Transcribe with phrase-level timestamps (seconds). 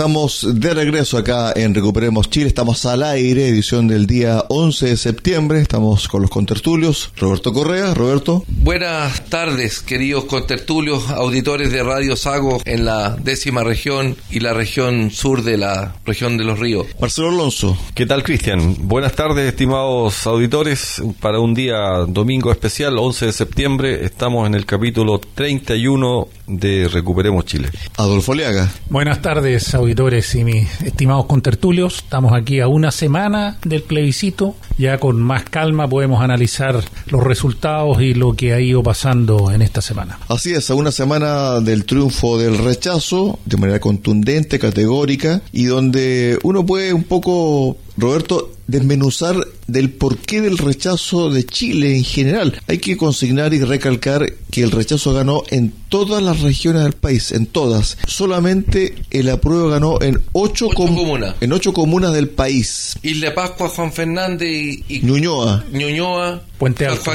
[0.00, 4.96] Estamos de regreso acá en Recuperemos Chile, estamos al aire, edición del día 11 de
[4.96, 8.42] septiembre, estamos con los contertulios, Roberto Correa, Roberto.
[8.48, 15.10] Buenas tardes, queridos contertulios, auditores de Radio Sago en la décima región y la región
[15.10, 16.86] sur de la región de los ríos.
[16.98, 17.76] Marcelo Alonso.
[17.94, 18.76] ¿Qué tal, Cristian?
[18.88, 21.76] Buenas tardes, estimados auditores, para un día
[22.08, 27.68] domingo especial, 11 de septiembre, estamos en el capítulo 31 de Recuperemos Chile.
[27.98, 28.72] Adolfo Leaga.
[28.88, 31.96] Buenas tardes, auditores y mis estimados contertulios.
[31.96, 34.54] Estamos aquí a una semana del plebiscito.
[34.78, 39.62] Ya con más calma podemos analizar los resultados y lo que ha ido pasando en
[39.62, 40.18] esta semana.
[40.28, 46.38] Así es, a una semana del triunfo del rechazo, de manera contundente, categórica, y donde
[46.44, 52.60] uno puede un poco, Roberto, desmenuzar del porqué del rechazo de Chile en general.
[52.68, 57.32] Hay que consignar y recalcar que el rechazo ganó en todas las regiones del país,
[57.32, 57.98] en todas.
[58.06, 61.34] Solamente el apruebo ganó en ocho, Ocho com- comunas.
[61.40, 62.96] En ocho comunas del país.
[63.02, 65.64] Isla Pascua, Juan Fernández y, y Ñuñoa.
[65.72, 67.10] Ñuñoa, Puente Alto.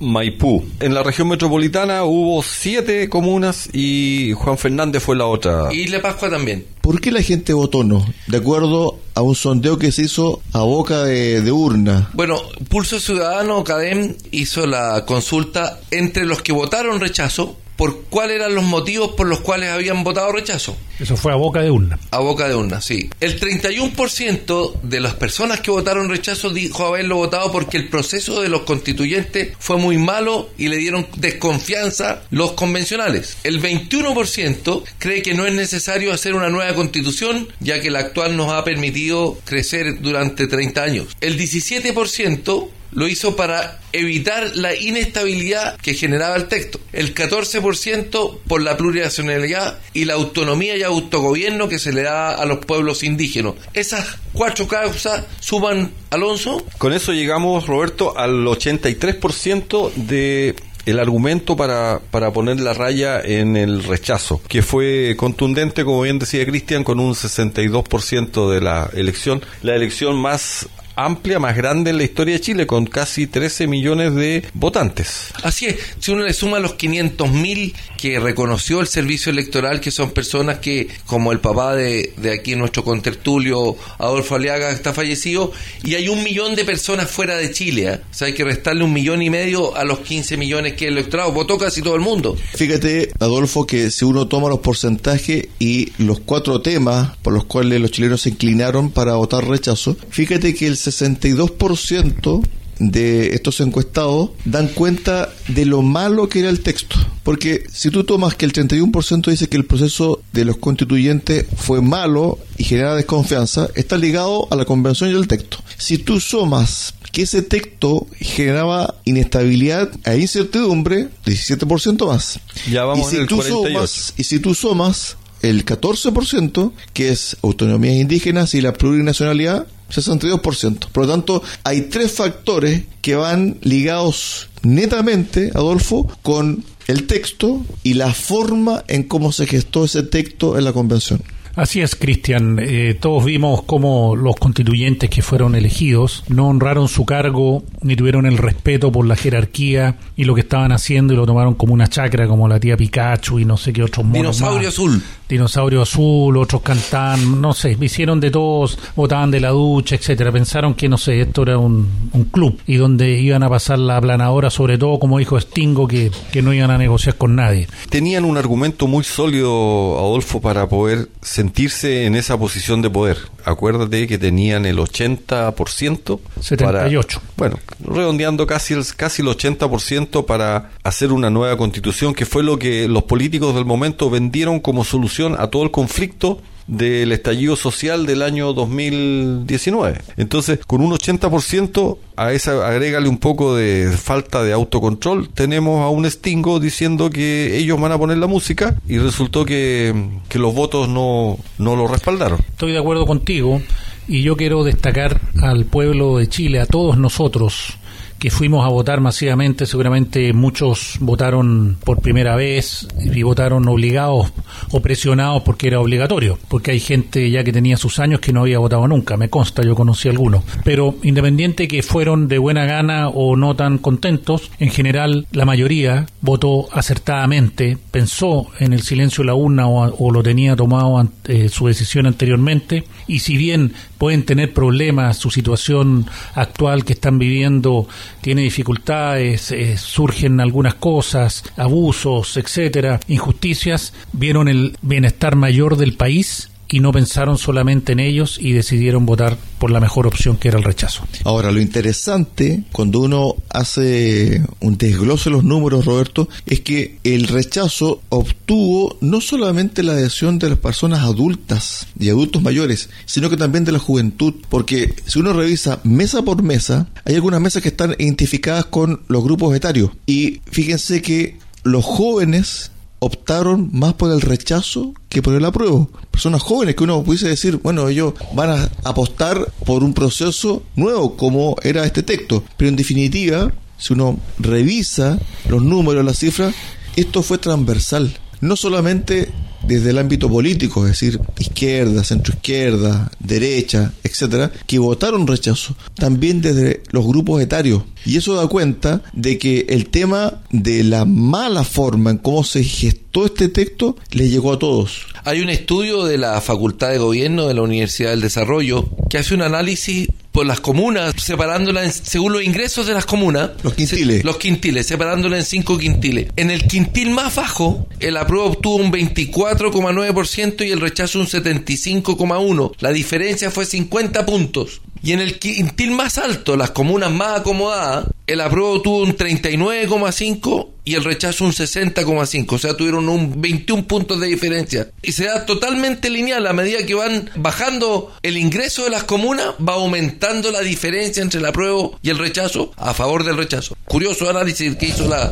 [0.00, 0.64] Maipú.
[0.80, 5.68] En la región metropolitana hubo siete comunas y Juan Fernández fue la otra.
[5.72, 6.64] Y Isla Pascua también.
[6.90, 8.04] ¿Por qué la gente votó no?
[8.26, 12.10] De acuerdo a un sondeo que se hizo a boca de, de urna.
[12.14, 18.54] Bueno, Pulso Ciudadano, CADEM, hizo la consulta entre los que votaron rechazo por cuáles eran
[18.54, 20.76] los motivos por los cuales habían votado rechazo.
[20.98, 21.98] Eso fue a boca de urna.
[22.10, 23.08] A boca de urna, sí.
[23.20, 28.50] El 31% de las personas que votaron rechazo dijo haberlo votado porque el proceso de
[28.50, 33.38] los constituyentes fue muy malo y le dieron desconfianza los convencionales.
[33.44, 38.36] El 21% cree que no es necesario hacer una nueva constitución ya que la actual
[38.36, 41.16] nos ha permitido crecer durante 30 años.
[41.22, 46.80] El 17% lo hizo para evitar la inestabilidad que generaba el texto.
[46.92, 52.44] El 14% por la plurinacionalidad y la autonomía y autogobierno que se le da a
[52.44, 53.30] los pueblos indígenas.
[53.74, 60.56] Esas cuatro causas suman, Alonso, Con eso llegamos, Roberto, al 83% de
[60.86, 66.18] el argumento para, para poner la raya en el rechazo, que fue contundente, como bien
[66.18, 70.68] decía Cristian, con un 62% de la elección, la elección más
[71.04, 75.32] amplia, más grande en la historia de Chile, con casi 13 millones de votantes.
[75.42, 80.10] Así es, si uno le suma los 500.000 que reconoció el servicio electoral, que son
[80.10, 85.52] personas que, como el papá de, de aquí, nuestro contertulio, Adolfo Aliaga, está fallecido,
[85.84, 87.88] y hay un millón de personas fuera de Chile.
[87.88, 88.00] ¿eh?
[88.10, 90.94] O sea, hay que restarle un millón y medio a los 15 millones que el
[90.94, 92.36] electorado votó casi todo el mundo.
[92.54, 97.80] Fíjate, Adolfo, que si uno toma los porcentajes y los cuatro temas por los cuales
[97.80, 102.42] los chilenos se inclinaron para votar rechazo, fíjate que el 62%
[102.80, 106.96] de estos encuestados dan cuenta de lo malo que era el texto.
[107.22, 111.82] Porque si tú tomas que el 31% dice que el proceso de los constituyentes fue
[111.82, 115.58] malo y genera desconfianza, está ligado a la convención y al texto.
[115.76, 122.40] Si tú sumas que ese texto generaba inestabilidad e incertidumbre, 17% más.
[122.70, 123.68] Ya vamos y si en el tú 48.
[123.68, 130.88] Sumas, y si tú sumas el 14%, que es autonomías indígenas y la plurinacionalidad, 62%.
[130.92, 137.94] Por lo tanto, hay tres factores que van ligados netamente, Adolfo, con el texto y
[137.94, 141.22] la forma en cómo se gestó ese texto en la convención.
[141.56, 142.58] Así es, Cristian.
[142.60, 148.26] Eh, todos vimos cómo los constituyentes que fueron elegidos no honraron su cargo ni tuvieron
[148.26, 151.88] el respeto por la jerarquía y lo que estaban haciendo y lo tomaron como una
[151.88, 154.74] chacra, como la tía Pikachu y no sé qué otros monos Dinosaurio más.
[154.74, 155.02] azul.
[155.28, 160.32] Dinosaurio azul, otros cantan, no sé, hicieron de todos, votaban de la ducha, etcétera.
[160.32, 163.96] Pensaron que, no sé, esto era un, un club y donde iban a pasar la
[163.96, 167.68] aplanadora, sobre todo, como dijo Stingo, que, que no iban a negociar con nadie.
[167.90, 171.08] Tenían un argumento muy sólido, Adolfo, para poder
[171.40, 173.16] sentirse en esa posición de poder.
[173.46, 177.18] Acuérdate que tenían el 80% 78.
[177.18, 182.42] Para, bueno, redondeando casi el, casi el 80% para hacer una nueva constitución, que fue
[182.42, 187.56] lo que los políticos del momento vendieron como solución a todo el conflicto del estallido
[187.56, 190.00] social del año 2019.
[190.16, 195.88] Entonces, con un 80%, a esa agrégale un poco de falta de autocontrol, tenemos a
[195.88, 199.94] un Stingo diciendo que ellos van a poner la música y resultó que,
[200.28, 202.38] que los votos no, no lo respaldaron.
[202.50, 203.60] Estoy de acuerdo contigo.
[204.06, 207.78] y yo quiero destacar al pueblo de Chile, a todos nosotros,
[208.20, 214.30] que fuimos a votar masivamente, seguramente muchos votaron por primera vez y votaron obligados
[214.70, 218.42] o presionados porque era obligatorio, porque hay gente ya que tenía sus años que no
[218.42, 220.44] había votado nunca, me consta, yo conocí algunos.
[220.64, 226.04] Pero independiente que fueron de buena gana o no tan contentos, en general la mayoría
[226.20, 231.68] votó acertadamente, pensó en el silencio de la urna o, lo tenía tomado eh, su
[231.68, 237.86] decisión anteriormente, y si bien pueden tener problemas, su situación actual que están viviendo
[238.22, 246.49] tiene dificultades, eh, surgen algunas cosas, abusos, etcétera, injusticias, vieron el bienestar mayor del país
[246.72, 250.58] y no pensaron solamente en ellos y decidieron votar por la mejor opción que era
[250.58, 251.04] el rechazo.
[251.24, 257.28] Ahora, lo interesante cuando uno hace un desglose de los números, Roberto, es que el
[257.28, 263.36] rechazo obtuvo no solamente la adhesión de las personas adultas y adultos mayores, sino que
[263.36, 267.68] también de la juventud, porque si uno revisa mesa por mesa, hay algunas mesas que
[267.68, 272.70] están identificadas con los grupos etarios y fíjense que los jóvenes
[273.00, 275.90] optaron más por el rechazo que por el apruebo.
[276.10, 281.16] Personas jóvenes que uno pudiese decir, bueno, ellos van a apostar por un proceso nuevo
[281.16, 282.44] como era este texto.
[282.56, 285.18] Pero en definitiva, si uno revisa
[285.48, 286.54] los números, las cifras,
[286.96, 288.16] esto fue transversal.
[288.40, 289.30] No solamente
[289.70, 296.82] desde el ámbito político, es decir, izquierda, centroizquierda, derecha, etcétera, que votaron rechazo, también desde
[296.90, 297.84] los grupos etarios.
[298.04, 302.64] Y eso da cuenta de que el tema de la mala forma en cómo se
[302.64, 305.02] gestó este texto le llegó a todos.
[305.22, 309.34] Hay un estudio de la Facultad de Gobierno de la Universidad del Desarrollo que hace
[309.34, 313.50] un análisis por las comunas, separándolas según los ingresos de las comunas.
[313.62, 314.24] Los quintiles.
[314.24, 316.28] los quintiles, separándolas en cinco quintiles.
[316.36, 322.74] En el quintil más bajo, el apruebo obtuvo un 24,9% y el rechazo un 75,1%.
[322.80, 324.80] La diferencia fue 50 puntos.
[325.02, 330.68] Y en el quintil más alto, las comunas más acomodadas, el apruebo tuvo un 39,5
[330.84, 332.52] y el rechazo un 60,5.
[332.52, 334.88] O sea, tuvieron un 21 puntos de diferencia.
[335.02, 336.46] Y se da totalmente lineal.
[336.46, 341.40] A medida que van bajando el ingreso de las comunas, va aumentando la diferencia entre
[341.40, 343.76] el apruebo y el rechazo a favor del rechazo.
[343.86, 345.30] Curioso análisis que hizo la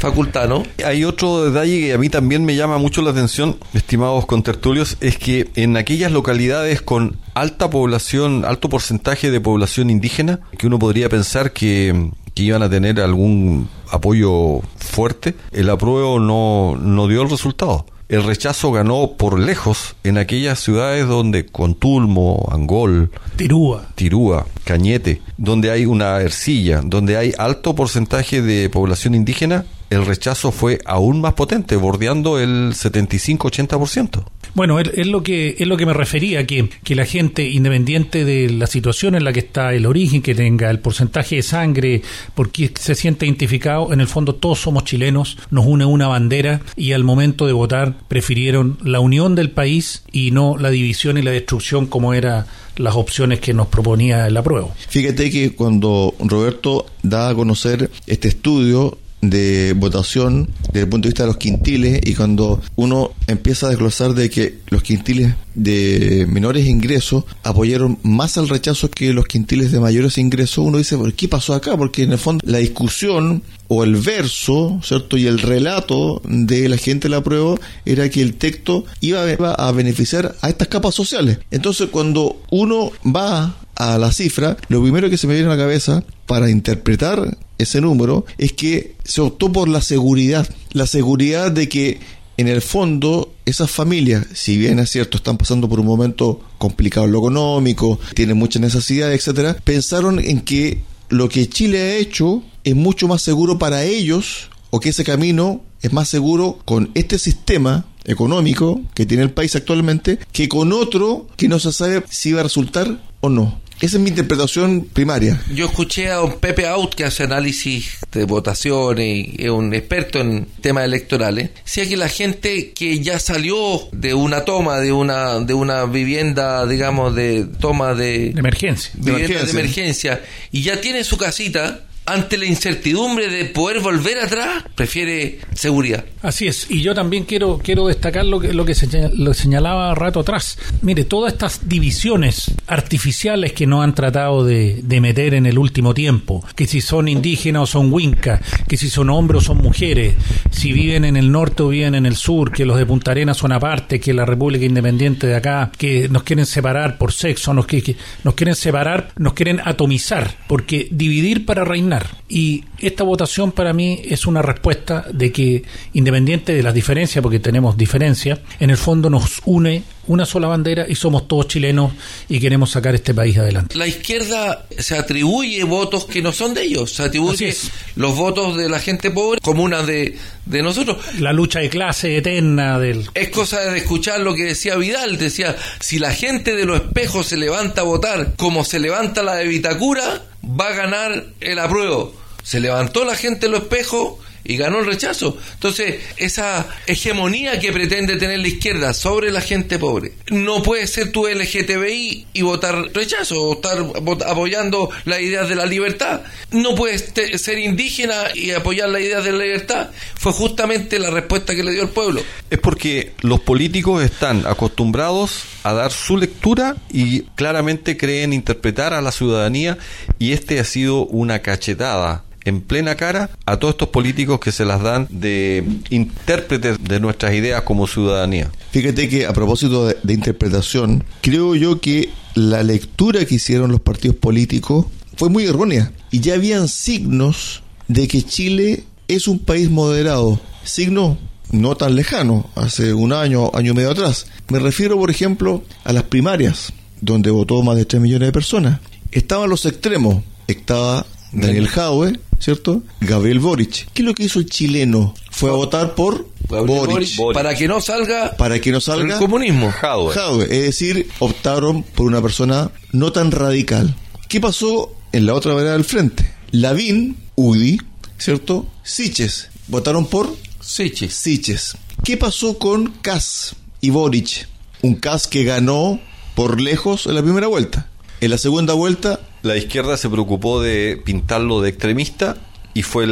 [0.00, 0.64] facultad, ¿no?
[0.84, 5.18] Hay otro detalle que a mí también me llama mucho la atención, estimados contertulios, es
[5.18, 11.08] que en aquellas localidades con alta población, alto porcentaje de población indígena, que uno podría
[11.08, 17.30] pensar que que iban a tener algún apoyo fuerte, el apruebo no, no dio el
[17.30, 17.86] resultado.
[18.08, 25.70] El rechazo ganó por lejos en aquellas ciudades donde Contulmo, Angol, Tirúa, Tirúa, Cañete, donde
[25.70, 31.34] hay una ercilla, donde hay alto porcentaje de población indígena, el rechazo fue aún más
[31.34, 34.24] potente, bordeando el 75-80%.
[34.54, 38.50] Bueno, es, lo que es lo que me refería, que, que la gente, independiente de
[38.50, 42.02] la situación en la que está, el origen que tenga, el porcentaje de sangre,
[42.34, 46.92] porque se siente identificado, en el fondo todos somos chilenos, nos une una bandera y
[46.92, 51.30] al momento de votar prefirieron la unión del país y no la división y la
[51.30, 52.46] destrucción como era
[52.76, 54.72] las opciones que nos proponía el apruebo.
[54.88, 61.10] Fíjate que cuando Roberto da a conocer este estudio, de votación desde el punto de
[61.10, 66.26] vista de los quintiles y cuando uno empieza a desglosar de que los quintiles de
[66.28, 71.12] menores ingresos apoyaron más al rechazo que los quintiles de mayores ingresos, uno dice, ¿por
[71.12, 71.76] qué pasó acá?
[71.76, 75.16] Porque en el fondo la discusión o el verso, ¿cierto?
[75.16, 77.54] Y el relato de la gente de la prueba
[77.84, 81.38] era que el texto iba a beneficiar a estas capas sociales.
[81.50, 85.62] Entonces, cuando uno va a la cifra, lo primero que se me viene a la
[85.62, 91.68] cabeza para interpretar ese número es que se optó por la seguridad, la seguridad de
[91.68, 92.00] que
[92.36, 97.06] en el fondo esas familias, si bien es cierto, están pasando por un momento complicado
[97.06, 102.42] en lo económico, tienen muchas necesidades, etcétera, pensaron en que lo que Chile ha hecho
[102.64, 107.18] es mucho más seguro para ellos o que ese camino es más seguro con este
[107.18, 112.32] sistema económico que tiene el país actualmente que con otro que no se sabe si
[112.32, 113.60] va a resultar o no.
[113.80, 115.40] Esa es mi interpretación primaria.
[115.54, 120.20] Yo escuché a un Pepe Out que hace análisis de votaciones y es un experto
[120.20, 121.50] en temas electorales.
[121.64, 126.66] Decía que la gente que ya salió de una toma, de una, de una vivienda,
[126.66, 128.92] digamos, de toma de, de emergencia.
[128.94, 130.22] de emergencia
[130.52, 136.04] y ya tiene su casita, ante la incertidumbre de poder volver atrás, prefiere seguridad.
[136.22, 138.74] Así es, y yo también quiero, quiero destacar lo que, lo que
[139.14, 140.58] lo señalaba rato atrás.
[140.82, 145.94] Mire, todas estas divisiones artificiales que no han tratado de, de meter en el último
[145.94, 150.14] tiempo, que si son indígenas o son wincas, que si son hombres o son mujeres,
[150.50, 153.36] si viven en el norte o viven en el sur, que los de Punta Arenas
[153.36, 157.66] son aparte, que la República Independiente de acá, que nos quieren separar por sexo, nos,
[157.66, 161.99] que, nos quieren separar, nos quieren atomizar, porque dividir para reinar.
[162.28, 167.40] Y esta votación para mí es una respuesta de que, independiente de las diferencias, porque
[167.40, 171.92] tenemos diferencias, en el fondo nos une una sola bandera y somos todos chilenos
[172.28, 173.76] y queremos sacar este país adelante.
[173.76, 177.54] La izquierda se atribuye votos que no son de ellos, se atribuye
[177.96, 180.98] los votos de la gente pobre como una de, de nosotros.
[181.20, 183.08] La lucha de clase eterna del...
[183.14, 187.26] Es cosa de escuchar lo que decía Vidal, decía, si la gente de los espejos
[187.26, 192.14] se levanta a votar como se levanta la de Vitacura, va a ganar el apruebo.
[192.42, 194.14] Se levantó la gente de los espejos
[194.50, 195.38] y ganó el rechazo.
[195.54, 201.12] Entonces, esa hegemonía que pretende tener la izquierda sobre la gente pobre, no puede ser
[201.12, 203.78] tu LGTBI y votar rechazo o estar
[204.26, 206.22] apoyando las ideas de la libertad.
[206.50, 209.90] No puedes ser indígena y apoyar las ideas de la libertad.
[210.16, 212.20] Fue justamente la respuesta que le dio el pueblo.
[212.50, 219.00] Es porque los políticos están acostumbrados a dar su lectura y claramente creen interpretar a
[219.00, 219.78] la ciudadanía
[220.18, 224.64] y este ha sido una cachetada en plena cara a todos estos políticos que se
[224.64, 228.50] las dan de intérpretes de nuestras ideas como ciudadanía.
[228.70, 234.16] Fíjate que a propósito de, interpretación, creo yo que la lectura que hicieron los partidos
[234.16, 240.40] políticos fue muy errónea y ya habían signos de que Chile es un país moderado,
[240.64, 241.16] signos
[241.52, 244.26] no tan lejanos, hace un año, año y medio atrás.
[244.48, 248.80] Me refiero, por ejemplo, a las primarias, donde votó más de 3 millones de personas.
[249.10, 252.82] Estaban los extremos, estaba Daniel Jaue, ¿cierto?
[253.00, 253.88] Gabriel Boric.
[253.92, 255.14] ¿Qué es lo que hizo el chileno?
[255.30, 257.16] Fue a votar por Boric.
[257.32, 259.70] Para que no salga, para que no salga el comunismo.
[259.70, 260.44] Jaue.
[260.44, 263.94] Es decir, optaron por una persona no tan radical.
[264.28, 266.32] ¿Qué pasó en la otra vereda del frente?
[266.50, 267.80] Lavín, UDI,
[268.18, 268.66] ¿cierto?
[268.82, 269.48] Siches.
[269.68, 271.14] Votaron por Siches.
[271.14, 271.76] Siches.
[272.04, 274.48] ¿Qué pasó con Kass y Boric?
[274.82, 276.00] Un Kass que ganó
[276.34, 277.88] por lejos en la primera vuelta.
[278.20, 282.36] En la segunda vuelta la izquierda se preocupó de pintarlo de extremista
[282.72, 283.06] y fue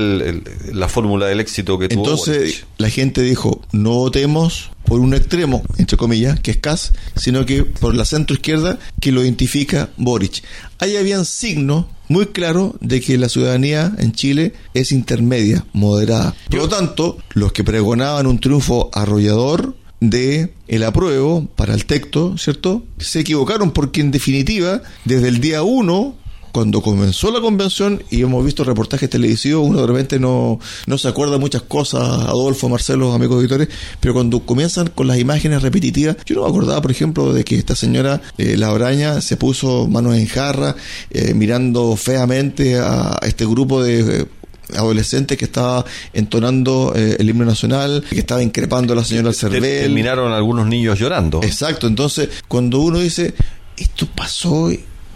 [0.72, 2.04] la fórmula del éxito que tuvo.
[2.04, 7.44] Entonces la gente dijo, no votemos por un extremo, entre comillas, que es Kass, sino
[7.44, 10.42] que por la centro izquierda que lo identifica Boric.
[10.78, 16.34] Ahí habían signos muy claros de que la ciudadanía en Chile es intermedia, moderada.
[16.48, 22.36] Por lo tanto, los que pregonaban un triunfo arrollador de el apruebo para el texto,
[22.38, 22.84] ¿cierto?
[22.98, 26.14] Se equivocaron porque en definitiva, desde el día uno
[26.52, 31.08] cuando comenzó la convención y hemos visto reportajes televisivos, uno de repente no, no se
[31.08, 33.68] acuerda muchas cosas, Adolfo, Marcelo, amigos auditores,
[34.00, 37.56] pero cuando comienzan con las imágenes repetitivas, yo no me acordaba, por ejemplo, de que
[37.56, 40.74] esta señora, eh, la Braña, se puso manos en jarra,
[41.10, 44.26] eh, mirando feamente a este grupo de...
[44.70, 49.62] Eh, adolescentes que estaba entonando el himno nacional, que estaba increpando a la señora Cervel.
[49.62, 51.42] Terminaron algunos niños llorando.
[51.42, 53.34] Exacto, entonces cuando uno dice,
[53.76, 54.70] esto pasó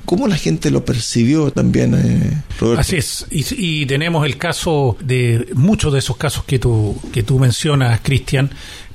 [0.04, 2.80] ¿Cómo la gente lo percibió también, eh, Roberto?
[2.80, 7.38] Así es, y, tenemos el caso de muchos de esos casos que tú, que tú
[7.38, 8.50] mencionas, Cristian,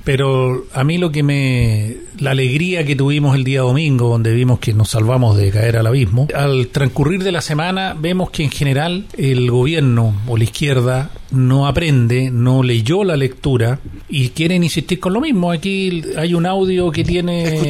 [0.08, 1.98] pero a mí lo que me.
[2.18, 5.86] la alegría que tuvimos el día domingo, donde vimos que nos salvamos de caer al
[5.86, 11.10] abismo, al transcurrir de la semana vemos que en general el gobierno o la izquierda
[11.30, 15.52] no aprende, no leyó la lectura y quieren insistir con lo mismo.
[15.52, 17.60] Aquí hay un audio que tiene,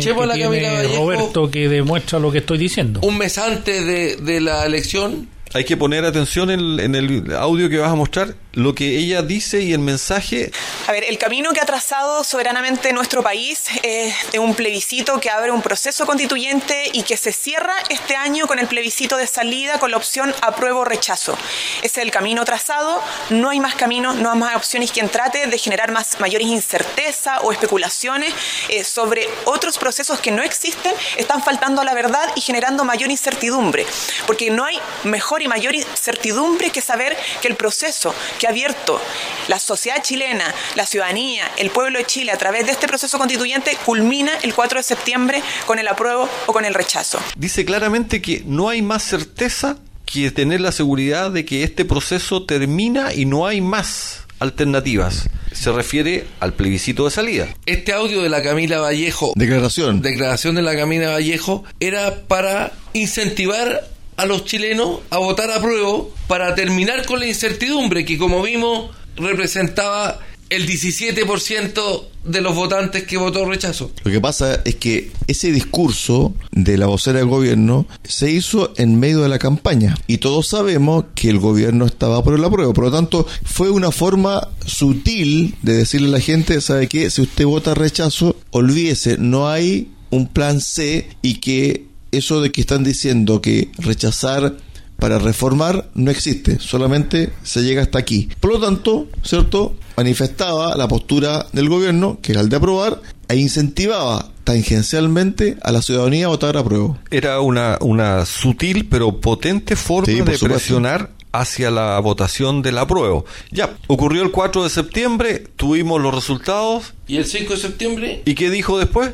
[0.97, 3.01] Roberto que demuestra lo que estoy diciendo.
[3.03, 7.79] Un mes antes de, de la elección hay que poner atención en, el audio que
[7.79, 10.51] vas a mostrar, lo que ella dice y el mensaje.
[10.87, 15.31] A ver, el camino que ha trazado soberanamente nuestro país es de un plebiscito que
[15.31, 19.79] abre un proceso constituyente y que se cierra este año con el plebiscito de salida
[19.79, 21.37] con la opción apruebo rechazo.
[21.83, 25.47] Ese es el camino trazado, no hay más camino, no hay más opciones quien trate
[25.47, 28.35] de generar más mayores incerteza o especulaciones
[28.69, 33.11] eh, sobre otros procesos que no existen, están faltando a la verdad y generando mayor
[33.11, 33.87] incertidumbre,
[34.27, 39.01] porque no hay mejor y mayor incertidumbre que saber que el proceso que ha abierto
[39.49, 43.77] la sociedad chilena, la ciudadanía, el pueblo de Chile a través de este proceso constituyente
[43.85, 47.19] culmina el 4 de septiembre con el apruebo o con el rechazo.
[47.37, 52.45] Dice claramente que no hay más certeza que tener la seguridad de que este proceso
[52.45, 55.29] termina y no hay más alternativas.
[55.53, 57.49] Se refiere al plebiscito de salida.
[57.67, 59.33] Este audio de la Camila Vallejo.
[59.35, 60.01] Declaración.
[60.01, 63.89] Declaración de la Camila Vallejo era para incentivar
[64.19, 68.91] a los chilenos a votar a prueba para terminar con la incertidumbre que como vimos
[69.17, 70.19] representaba
[70.51, 73.91] el 17% de los votantes que votó rechazo.
[74.03, 78.99] Lo que pasa es que ese discurso de la vocera del gobierno se hizo en
[78.99, 82.73] medio de la campaña y todos sabemos que el gobierno estaba por el apruebo.
[82.73, 87.11] Por lo tanto, fue una forma sutil de decirle a la gente, ¿sabe qué?
[87.11, 92.61] Si usted vota rechazo, olvídese, no hay un plan C y que eso de que
[92.61, 94.57] están diciendo que rechazar
[94.99, 98.29] para reformar no existe, solamente se llega hasta aquí.
[98.41, 99.77] Por lo tanto, ¿cierto?
[99.97, 105.83] Manifestaba la postura del gobierno, que era el de aprobar, e incentivaba tangencialmente a la
[105.83, 106.99] ciudadanía a votar a prueba.
[107.11, 113.25] Era una, una sutil pero potente forma de presionar hacia la votación del apruebo.
[113.51, 116.95] Ya, ocurrió el 4 de septiembre, tuvimos los resultados.
[117.07, 118.23] ¿Y el 5 de septiembre?
[118.25, 119.13] ¿Y qué dijo después?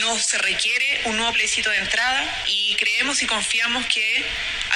[0.00, 4.24] No se requiere un nuevo plebiscito de entrada y creemos y confiamos que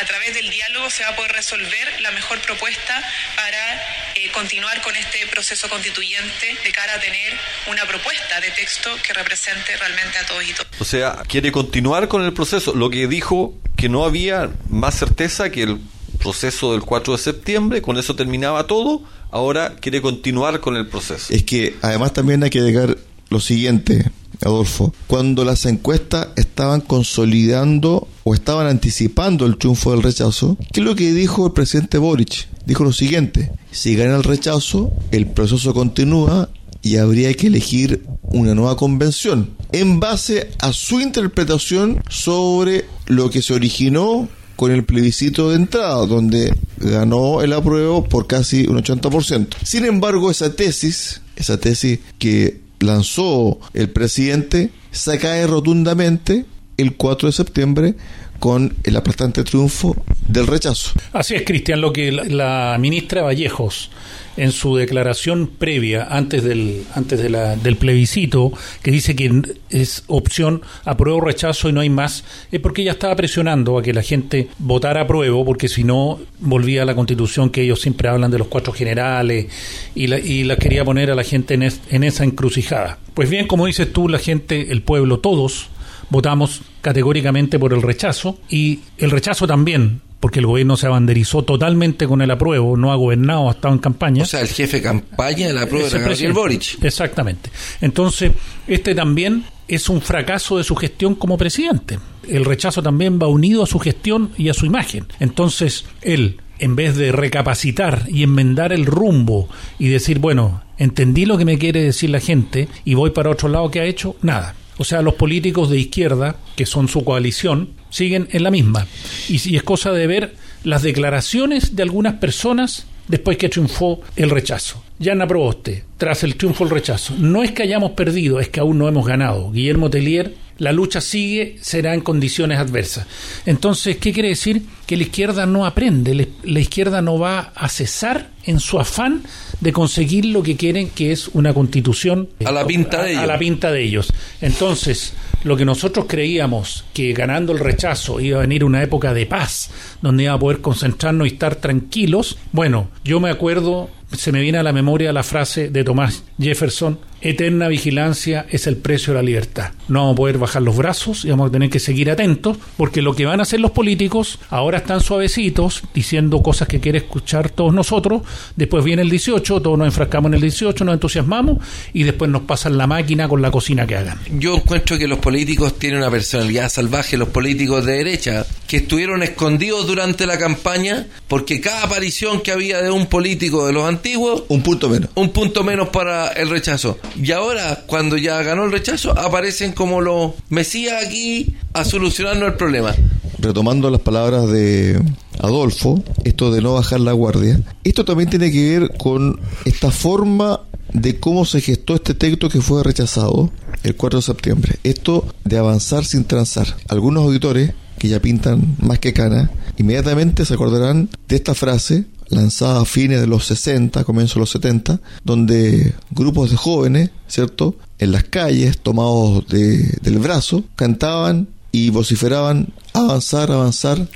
[0.01, 3.03] a través del diálogo se va a poder resolver la mejor propuesta
[3.37, 3.75] para
[4.15, 7.33] eh, continuar con este proceso constituyente de cara a tener
[7.71, 10.81] una propuesta de texto que represente realmente a todos y todas.
[10.81, 12.75] O sea, quiere continuar con el proceso.
[12.75, 15.79] Lo que dijo que no había más certeza que el
[16.19, 21.33] proceso del 4 de septiembre, con eso terminaba todo, ahora quiere continuar con el proceso.
[21.33, 22.97] Es que además también hay que llegar
[23.31, 24.11] lo siguiente,
[24.43, 30.87] Adolfo, cuando las encuestas estaban consolidando o estaban anticipando el triunfo del rechazo, ¿qué es
[30.87, 32.49] lo que dijo el presidente Boric?
[32.67, 36.51] Dijo lo siguiente, si gana el rechazo, el proceso continúa
[36.83, 43.43] y habría que elegir una nueva convención en base a su interpretación sobre lo que
[43.43, 49.49] se originó con el plebiscito de entrada, donde ganó el apruebo por casi un 80%.
[49.63, 57.29] Sin embargo, esa tesis, esa tesis que lanzó el presidente se cae rotundamente el 4
[57.29, 57.95] de septiembre
[58.39, 60.93] con el aplastante triunfo del rechazo.
[61.13, 63.91] Así es, Cristian, lo que la, ministra Vallejos
[64.37, 68.53] en su declaración previa antes del antes de la, del plebiscito
[68.83, 73.17] que dice que es opción apruebo rechazo y no hay más es porque ella estaba
[73.17, 77.63] presionando a que la gente votara apruebo porque si no volvía a la constitución que
[77.63, 79.49] ellos siempre hablan de los cuatro generales
[79.97, 83.49] y la, y la quería poner a la gente en, en esa encrucijada pues bien
[83.49, 85.69] como dices tú la gente el pueblo todos
[86.11, 92.09] votamos categóricamente por el rechazo y el rechazo también porque el gobierno se abanderizó totalmente
[92.09, 94.23] con el apruebo, no ha gobernado, ha estado en campaña.
[94.23, 96.83] O sea, el jefe de campaña del apruebo era Gabriel Boric.
[96.83, 97.51] Exactamente.
[97.83, 98.33] Entonces,
[98.67, 101.99] este también es un fracaso de su gestión como presidente.
[102.27, 105.05] El rechazo también va unido a su gestión y a su imagen.
[105.21, 111.37] Entonces, él, en vez de recapacitar y enmendar el rumbo y decir, bueno, entendí lo
[111.37, 114.17] que me quiere decir la gente y voy para otro lado, ¿qué ha hecho?
[114.23, 114.55] Nada.
[114.79, 118.87] O sea, los políticos de izquierda, que son su coalición, siguen en la misma.
[119.29, 124.83] Y, es cosa de ver las declaraciones de algunas personas después que triunfó el rechazo.
[124.99, 127.15] Yana Proboste, tras el triunfo del rechazo.
[127.19, 129.51] No es que hayamos perdido, es que aún no hemos ganado.
[129.51, 133.07] Guillermo Tellier, la lucha sigue, será en condiciones adversas.
[133.47, 134.63] Entonces, ¿qué quiere decir?
[134.87, 139.23] Que la izquierda no aprende, la izquierda no va a cesar en su afán
[139.61, 143.23] de conseguir lo que quieren, que es una constitución a la pinta de ellos.
[143.23, 144.13] A la pinta de ellos.
[144.41, 145.13] Entonces,
[145.45, 149.71] lo que nosotros creíamos que ganando el rechazo iba a venir una época de paz,
[150.01, 154.59] donde iba a poder concentrarnos y estar tranquilos, bueno, yo me acuerdo, se me viene
[154.59, 159.23] a la memoria la frase de Tomás Jefferson, eterna vigilancia es el precio de la
[159.23, 159.73] libertad.
[159.89, 163.03] No vamos a poder bajar los brazos y vamos a tener que seguir atentos, porque
[163.03, 167.51] lo que van a hacer los políticos ahora están suavecitos, diciendo cosas que quiere escuchar
[167.51, 168.23] todos nosotros,
[168.57, 171.59] después viene el 18, todos nos enfrascamos en el 18, nos entusiasmamos
[171.93, 174.19] y después nos pasan la máquina con la cocina que hagan.
[174.39, 179.23] Yo encuentro que los políticos tienen una personalidad salvaje, los políticos de derecha, que estuvieron
[179.23, 184.45] escondidos durante la campaña, porque cada aparición que había de un político de los antiguos...
[184.49, 185.11] Un punto menos.
[185.15, 186.99] Un punto menos para el rechazo.
[187.17, 192.55] Y ahora, cuando ya ganó el rechazo, aparecen como los mesías aquí a solucionarnos el
[192.55, 192.95] problema.
[193.39, 195.01] Retomando las palabras de
[195.41, 200.61] Adolfo, esto de no bajar la guardia, esto también tiene que ver con esta forma
[200.93, 203.51] de cómo se gestó este texto que fue rechazado
[203.83, 204.79] el 4 de septiembre.
[204.83, 206.77] Esto de avanzar sin transar.
[206.89, 212.83] Algunos auditores que ya pintan más que cana, inmediatamente se acordarán de esta frase lanzada
[212.83, 218.13] a fines de los 60, comienzo de los 70, donde grupos de jóvenes, ¿cierto?, en
[218.13, 224.09] las calles, tomados del brazo, cantaban y vociferaban avanzar, avanzar,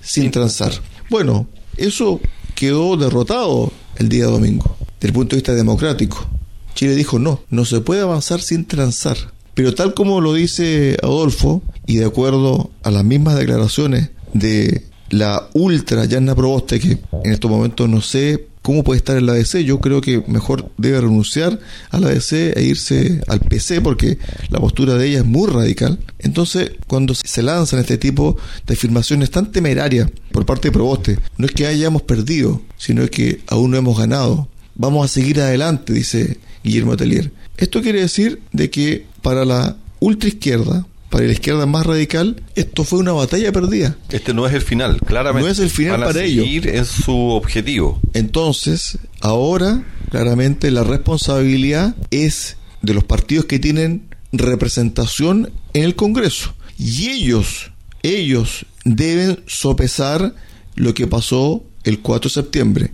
[0.00, 0.72] sin transar.
[1.10, 2.20] Bueno, eso
[2.54, 6.26] quedó derrotado el día domingo, desde el punto de vista democrático.
[6.74, 9.16] Chile dijo no, no se puede avanzar sin transar.
[9.54, 15.48] Pero tal como lo dice Adolfo, y de acuerdo a las mismas declaraciones de la
[15.54, 19.64] ultra Yanna Proboste, que en estos momentos no sé cómo puede estar en la DC,
[19.64, 21.58] yo creo que mejor debe renunciar
[21.90, 24.18] a la DC e irse al PC porque
[24.50, 25.98] la postura de ella es muy radical.
[26.18, 31.46] Entonces, cuando se lanzan este tipo de afirmaciones tan temerarias por parte de Proboste, no
[31.46, 34.48] es que hayamos perdido, sino que aún no hemos ganado.
[34.74, 37.32] Vamos a seguir adelante, dice Guillermo Atelier.
[37.56, 42.98] Esto quiere decir de que para la ultraizquierda, para la izquierda más radical, esto fue
[42.98, 43.96] una batalla perdida.
[44.10, 45.46] Este no es el final, claramente.
[45.46, 46.44] No es el final para ellos.
[46.44, 48.00] seguir en su objetivo.
[48.12, 56.54] Entonces, ahora, claramente, la responsabilidad es de los partidos que tienen representación en el Congreso.
[56.78, 60.34] Y ellos, ellos deben sopesar
[60.74, 62.90] lo que pasó el 4 de septiembre.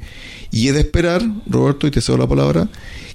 [0.50, 2.68] Y es de esperar, Roberto, y te cedo la palabra,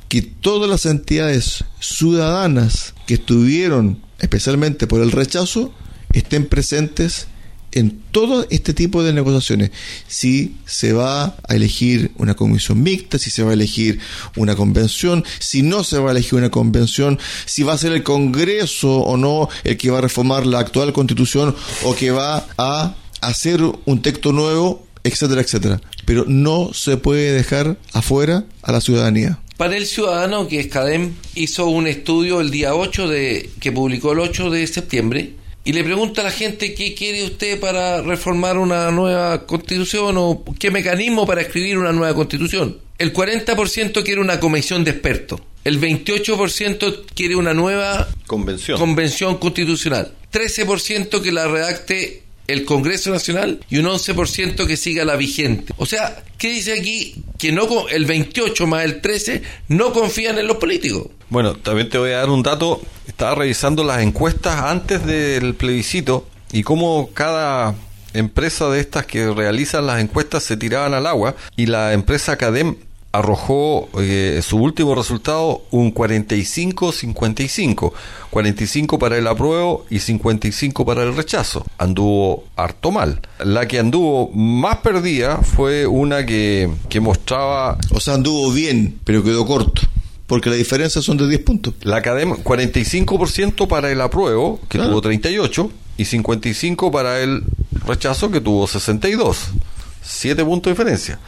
[0.09, 5.73] que todas las entidades ciudadanas que estuvieron, especialmente por el rechazo,
[6.13, 7.27] estén presentes
[7.71, 9.71] en todo este tipo de negociaciones.
[10.08, 13.99] Si se va a elegir una comisión mixta, si se va a elegir
[14.36, 18.03] una convención, si no se va a elegir una convención, si va a ser el
[18.03, 22.95] Congreso o no el que va a reformar la actual constitución o que va a
[23.21, 25.82] hacer un texto nuevo, etcétera, etcétera.
[26.05, 29.39] Pero no se puede dejar afuera a la ciudadanía.
[29.59, 34.19] Panel Ciudadano, que es CADEM, hizo un estudio el día 8 de, que publicó el
[34.19, 35.33] 8 de septiembre
[35.65, 40.45] y le pregunta a la gente qué quiere usted para reformar una nueva constitución o
[40.57, 42.77] qué mecanismo para escribir una nueva constitución.
[42.97, 45.41] El 40% quiere una comisión de expertos.
[45.65, 48.79] El 28% quiere una nueva Convención.
[48.79, 50.13] convención constitucional.
[50.31, 55.73] 13% que la redacte el Congreso Nacional y un 11% que siga la vigente.
[55.77, 57.23] O sea, ¿qué dice aquí?
[57.38, 61.07] Que no el 28 más el 13 no confían en los políticos.
[61.29, 62.81] Bueno, también te voy a dar un dato.
[63.07, 67.75] Estaba revisando las encuestas antes del plebiscito y cómo cada
[68.13, 72.75] empresa de estas que realizan las encuestas se tiraban al agua y la empresa Cadem
[73.11, 77.91] arrojó eh, su último resultado un 45-55.
[78.29, 81.65] 45 para el apruebo y 55 para el rechazo.
[81.77, 83.21] Anduvo harto mal.
[83.43, 89.23] La que anduvo más perdida fue una que, que mostraba O sea, anduvo bien, pero
[89.23, 89.81] quedó corto.
[90.27, 91.73] Porque la diferencia son de 10 puntos.
[91.81, 94.91] La academia, 45% para el apruebo, que Claro.
[94.91, 97.43] tuvo 38, y 55 para el
[97.87, 99.47] rechazo, que tuvo 62.
[100.03, 101.19] 7 puntos de diferencia.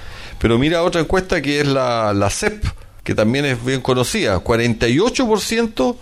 [0.42, 2.64] Pero mira otra encuesta que es la, la CEP,
[3.04, 4.44] que también es bien conocida.
[4.44, 5.96] 48%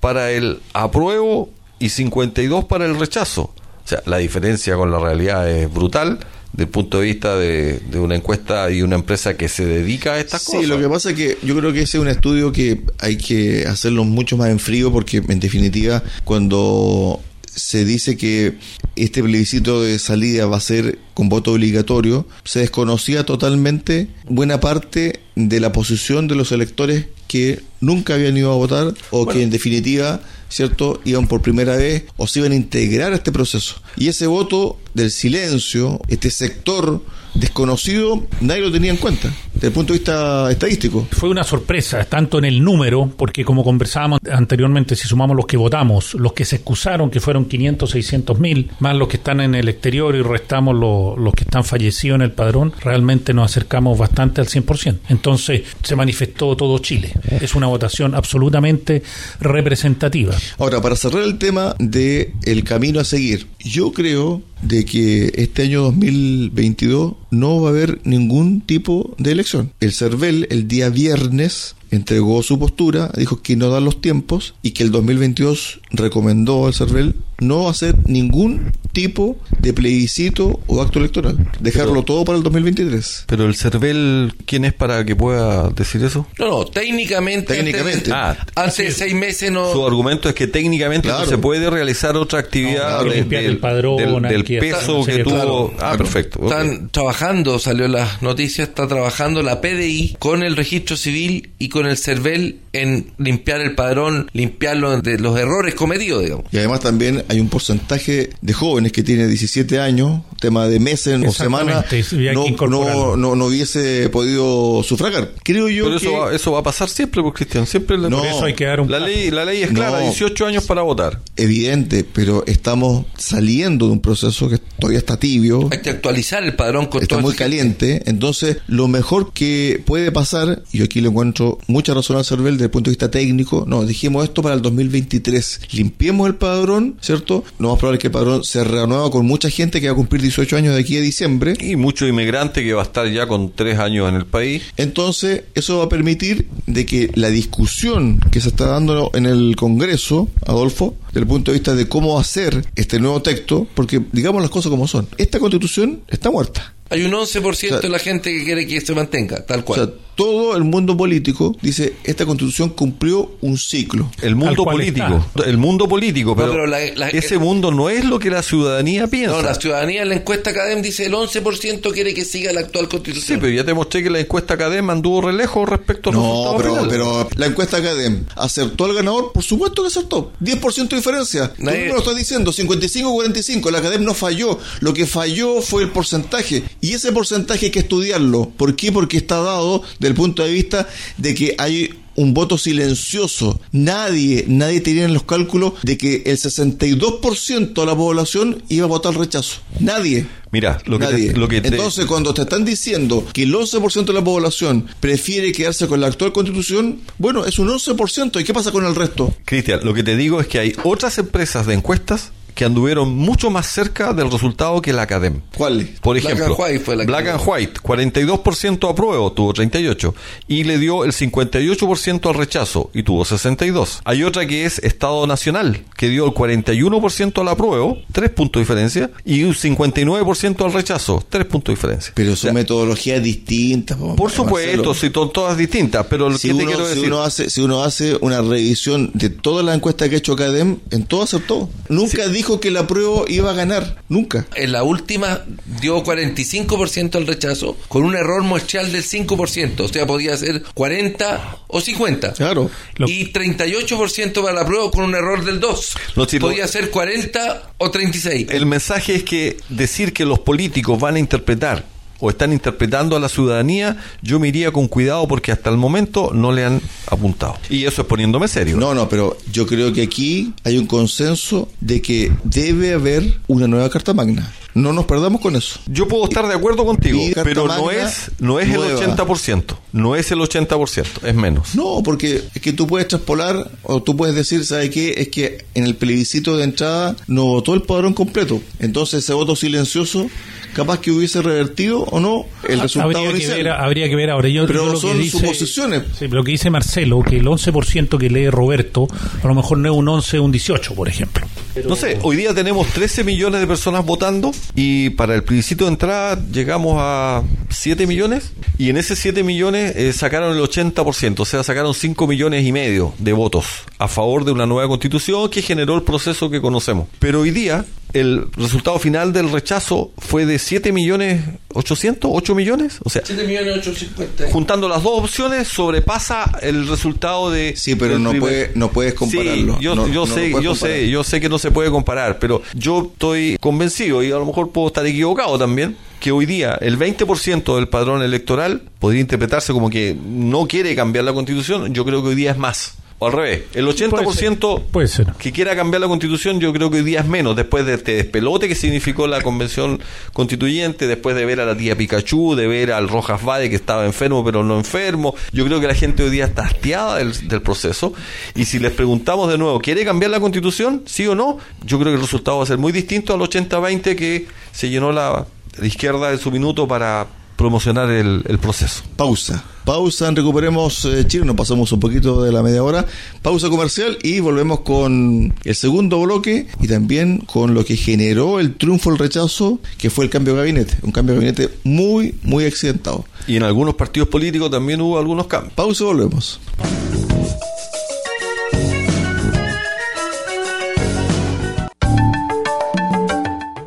[0.00, 3.42] para el apruebo y 52 para el rechazo.
[3.42, 6.18] O sea, la diferencia con la realidad es brutal
[6.52, 10.14] desde el punto de vista de, de una encuesta y una empresa que se dedica
[10.14, 10.68] a estas Sí, cosas.
[10.68, 13.66] lo que pasa es que yo creo que ese es un estudio que hay que
[13.66, 17.20] hacerlo mucho más en frío porque en definitiva cuando
[17.54, 18.58] se dice que
[18.96, 25.20] este plebiscito de salida va a ser con voto obligatorio, se desconocía totalmente buena parte
[25.34, 29.50] de la posición de los electores que nunca habían ido a votar o que en
[29.50, 33.76] definitiva, ¿cierto?, iban por primera vez o se iban a integrar a este proceso.
[33.96, 37.02] Y ese voto del silencio, este sector
[37.34, 41.06] desconocido, nadie lo tenía en cuenta desde el punto de vista estadístico.
[41.12, 45.56] Fue una sorpresa, tanto en el número, porque como conversábamos anteriormente, si sumamos los que
[45.56, 49.54] votamos, los que se excusaron, que fueron 500, 600 mil, más los que están en
[49.54, 53.96] el exterior y restamos los, los que están fallecidos en el padrón, realmente nos acercamos
[53.96, 54.98] bastante al 100%.
[55.08, 57.12] Entonces se manifestó todo Chile.
[57.40, 59.02] Es una votación absolutamente
[59.40, 60.34] representativa.
[60.58, 65.62] Ahora, para cerrar el tema de el camino a seguir, yo creo de que este
[65.62, 69.72] año 2022 no va a haber ningún tipo de elección.
[69.80, 74.72] El CERVEL el día viernes entregó su postura, dijo que no dan los tiempos y
[74.72, 81.36] que el 2022 recomendó al CERVEL no hacer ningún tipo de plebiscito o acto electoral,
[81.60, 83.24] dejarlo todo para el 2023.
[83.26, 86.26] Pero el CERVEL, ¿quién es para que pueda decir eso?
[86.38, 87.54] No, no, técnicamente.
[87.54, 88.12] Técnicamente.
[88.12, 89.72] Antes, Ah, de seis meses no.
[89.72, 91.24] Su argumento es que técnicamente Claro.
[91.24, 94.56] no se puede realizar otra actividad No, de- limpiar del, el padrón, del- del aquí
[94.56, 95.34] está, peso que tuvo.
[95.34, 95.98] Claro, ah, claro.
[95.98, 96.44] perfecto.
[96.44, 101.86] Están trabajando, salió las noticias, está trabajando la PDI con el registro civil y con
[101.86, 106.46] el CERVEL en limpiar el padrón, limpiarlo de los errores cometidos, digamos.
[106.52, 111.20] Y además también hay un porcentaje de jóvenes que tiene 17 años, tema de meses
[111.26, 111.84] o semanas,
[112.32, 115.30] no, no, no, no hubiese podido sufragar.
[115.42, 116.06] Creo yo Pero que...
[116.06, 117.66] eso va, eso va a pasar siempre, pues, Cristian.
[117.66, 118.18] Siempre la, No.
[118.18, 119.10] Por eso hay que dar un la paso.
[119.10, 120.04] ley, la ley es clara, No.
[120.04, 121.20] 18 años para votar.
[121.36, 126.54] Evidente, pero estamos saliendo de un proceso que todavía está tibio, Hay que actualizar el
[126.54, 128.02] padrón con está muy caliente.
[128.06, 132.54] Entonces, lo mejor que puede pasar, y yo aquí le encuentro mucha razón al CERVEL
[132.54, 135.60] desde el punto de vista técnico, no, dijimos esto para el 2023.
[135.72, 137.13] Limpiemos el padrón, ¿cierto?
[137.14, 137.44] ¿Cierto?
[137.58, 139.96] Lo más probable es que el padrón se renueva con mucha gente que va a
[139.96, 141.54] cumplir 18 años de aquí a diciembre.
[141.60, 144.62] Y mucho inmigrante que va a estar ya con tres años en el país.
[144.76, 149.54] Entonces, eso va a permitir de que la discusión que se está dando en el
[149.56, 154.42] Congreso, Adolfo, desde el punto de vista de cómo hacer este nuevo texto, porque digamos
[154.42, 156.74] las cosas como son, esta constitución está muerta.
[156.90, 159.64] Hay un 11% O sea, de la gente que quiere que se mantenga, tal O
[159.64, 159.80] cual.
[159.80, 164.10] sea, todo el mundo político dice, esta constitución cumplió un ciclo.
[164.22, 165.24] El mundo político.
[165.46, 169.06] El mundo político, pero, pero la- la- ese mundo no es lo que la ciudadanía
[169.06, 169.36] piensa.
[169.36, 172.84] no, la ciudadanía en la encuesta Cadem dice el 11% quiere que siga la actual
[172.86, 173.40] Sí, constitución.
[173.40, 176.70] pero ya te mostré que la encuesta Cadem anduvo re lejos respecto al No, pero,
[176.74, 176.88] final.
[176.88, 180.32] pero la encuesta Academ acertó al ganador, por supuesto que acertó.
[180.40, 181.52] 10% de diferencia.
[181.54, 183.70] Tú Nadie- mismo lo estás diciendo, 55-45.
[183.70, 184.58] La Academ no falló.
[184.80, 186.62] Lo que falló fue el porcentaje.
[186.80, 188.50] Y ese porcentaje hay que estudiarlo.
[188.56, 188.92] ¿Por qué?
[188.92, 190.88] Porque está dado del punto de vista
[191.18, 193.60] de que hay un voto silencioso.
[193.72, 198.88] Nadie, nadie tenía en los cálculos de que el 62% de la población iba a
[198.88, 199.60] votar rechazo.
[199.80, 200.26] Nadie.
[200.52, 201.32] Mira, lo que, Nadie.
[201.32, 204.86] te, lo que te- Entonces, cuando te están diciendo que el 11% de la población
[205.00, 208.40] prefiere quedarse con la actual constitución, bueno, es un 11%.
[208.40, 209.34] ¿Y qué pasa con el resto?
[209.44, 213.50] Cristian, lo que te digo es que hay otras empresas de encuestas que anduvieron mucho
[213.50, 215.40] más cerca del resultado que la Academ.
[215.56, 216.00] ¿Cuáles?
[216.00, 220.14] Por Black ejemplo, and White fue la Black and White, 42% apruebo, tuvo 38,
[220.48, 224.00] y le dio el 58% al rechazo, y tuvo 62.
[224.04, 228.64] Hay otra que es Estado Nacional, que dio el 41% al apruebo, 3 puntos de
[228.64, 232.12] diferencia, y un 59% al rechazo, 3 puntos de diferencia.
[232.14, 233.96] Pero son metodologías distintas.
[233.96, 236.94] po, Por supuesto, si son todas distintas, pero lo Si que te uno, quiero si
[236.94, 237.12] decir...
[237.12, 240.78] uno hace, si uno hace una revisión de todas las encuestas que ha hecho Academ,
[240.90, 241.68] en todo acertó.
[241.88, 243.96] Nunca dijo que la prueba iba a ganar.
[244.08, 244.46] Nunca.
[244.54, 245.40] En la última
[245.80, 251.58] dio 45% al rechazo con un error muestral del 5%, o sea, podía ser 40
[251.68, 252.32] o 50.
[252.34, 252.70] Claro.
[252.96, 255.94] Lo- Y 38% para la prueba con un error del 2.
[256.16, 258.48] No, si lo- podía ser 40 o 36.
[258.50, 261.84] El mensaje es que decir que los políticos van a interpretar
[262.20, 266.30] o están interpretando a la ciudadanía, yo me iría con cuidado porque hasta el momento
[266.32, 267.56] no le han apuntado.
[267.68, 268.76] Y eso es poniéndome serio.
[268.76, 273.66] No, no, pero yo creo que aquí hay un consenso de que debe haber una
[273.66, 274.52] nueva Carta Magna.
[274.74, 275.78] No nos perdamos con eso.
[275.86, 279.16] Yo puedo estar de acuerdo contigo, pero no es, no es el nueva.
[279.16, 279.76] 80%.
[279.92, 281.76] No es el 80%, es menos.
[281.76, 285.14] No, porque es que tú puedes traspolar o tú puedes decir, ¿sabe qué?
[285.16, 288.60] Es que en el plebiscito de entrada no votó el padrón completo.
[288.80, 290.28] Entonces ese voto silencioso,
[290.74, 294.48] capaz que hubiese revertido o no el resultado habría que, ver, habría que ver ahora.
[294.48, 296.02] Yo, Pero lo son que dice, suposiciones.
[296.12, 299.08] Sí, pero lo que dice Marcelo, que el 11% que lee Roberto,
[299.42, 301.46] a lo mejor no es un 11, un 18, por ejemplo.
[301.88, 305.90] No sé, hoy día tenemos 13 millones de personas votando y para el plebiscito de
[305.90, 311.44] entrada llegamos a 7 millones y en ese 7 millones eh, sacaron el 80%, o
[311.44, 313.64] sea, sacaron 5 millones y medio de votos
[313.98, 317.08] a favor de una nueva constitución que generó el proceso que conocemos.
[317.18, 317.84] Pero hoy día
[318.14, 321.42] el resultado final del rechazo fue de 7 millones
[321.74, 324.50] 800, 8 millones, o sea, 7 millones 850.
[324.52, 329.76] juntando las dos opciones sobrepasa el resultado de Sí, pero no puede- no puedes compararlo.
[329.78, 330.76] Sí, yo, No- yo no sé, yo comparar.
[330.76, 334.46] sé, yo sé que no se puede comparar, pero yo estoy convencido y a lo
[334.46, 339.72] mejor puedo estar equivocado también que hoy día el 20% del padrón electoral podría interpretarse
[339.72, 342.94] como que no quiere cambiar la constitución, yo creo que hoy día es más.
[343.20, 345.32] O al revés, el 80% Puede ser.
[345.38, 348.16] que quiera cambiar la constitución, yo creo que hoy día es menos, después de este
[348.16, 350.00] despelote que significó la convención
[350.32, 354.04] constituyente, después de ver a la tía Pikachu, de ver al Rojas Vade que estaba
[354.04, 357.62] enfermo pero no enfermo, yo creo que la gente hoy día está hastiada del, del
[357.62, 358.12] proceso,
[358.56, 361.02] y si les preguntamos de nuevo, ¿quiere cambiar la constitución?
[361.06, 361.58] ¿Sí o no?
[361.84, 365.12] Yo creo que el resultado va a ser muy distinto al 80-20 que se llenó
[365.12, 365.46] la,
[365.78, 369.02] la izquierda en su minuto para promocionar el, el proceso.
[369.16, 369.64] Pausa.
[369.84, 371.44] Pausa en Recuperemos eh, Chile.
[371.44, 373.06] Nos pasamos un poquito de la media hora.
[373.42, 378.76] Pausa comercial y volvemos con el segundo bloque y también con lo que generó el
[378.76, 380.96] triunfo, el rechazo, que fue el cambio de gabinete.
[381.02, 383.24] Un cambio de gabinete muy, muy accidentado.
[383.46, 385.74] Y en algunos partidos políticos también hubo algunos cambios.
[385.74, 386.60] Pausa y volvemos.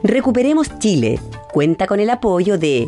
[0.04, 1.20] Recuperemos Chile.
[1.52, 2.88] Cuenta con el apoyo de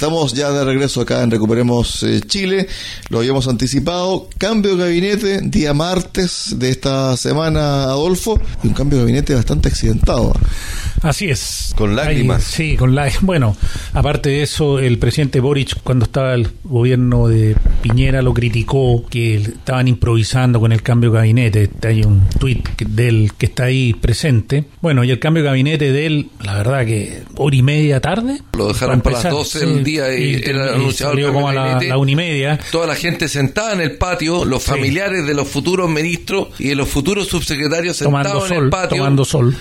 [0.00, 2.66] Estamos ya de regreso acá en Recuperemos eh, Chile,
[3.10, 8.96] lo habíamos anticipado, cambio de gabinete, día martes de esta semana, Adolfo, y un cambio
[8.96, 10.32] de gabinete bastante accidentado.
[11.02, 11.72] Así es.
[11.76, 12.44] Con lágrimas.
[12.44, 13.10] sí, con lágrimas.
[13.30, 13.56] Bueno,
[13.92, 19.36] aparte de eso, el presidente Boric, cuando estaba el gobierno de Piñera, lo criticó, que
[19.36, 21.70] estaban improvisando con el cambio de gabinete.
[21.86, 24.64] Hay un tuit de él que está ahí presente.
[24.80, 28.40] Bueno, y el cambio de gabinete de él, la verdad que hora y media tarde.
[28.56, 32.16] Lo dejaron para, las 12 del día y, era anunciado como a la, una y
[32.16, 32.58] media.
[32.72, 36.74] Toda la gente sentada en el patio, los familiares de los futuros ministros y de
[36.74, 38.98] los futuros subsecretarios sentados en el patio.
[38.98, 39.56] Tomando sol.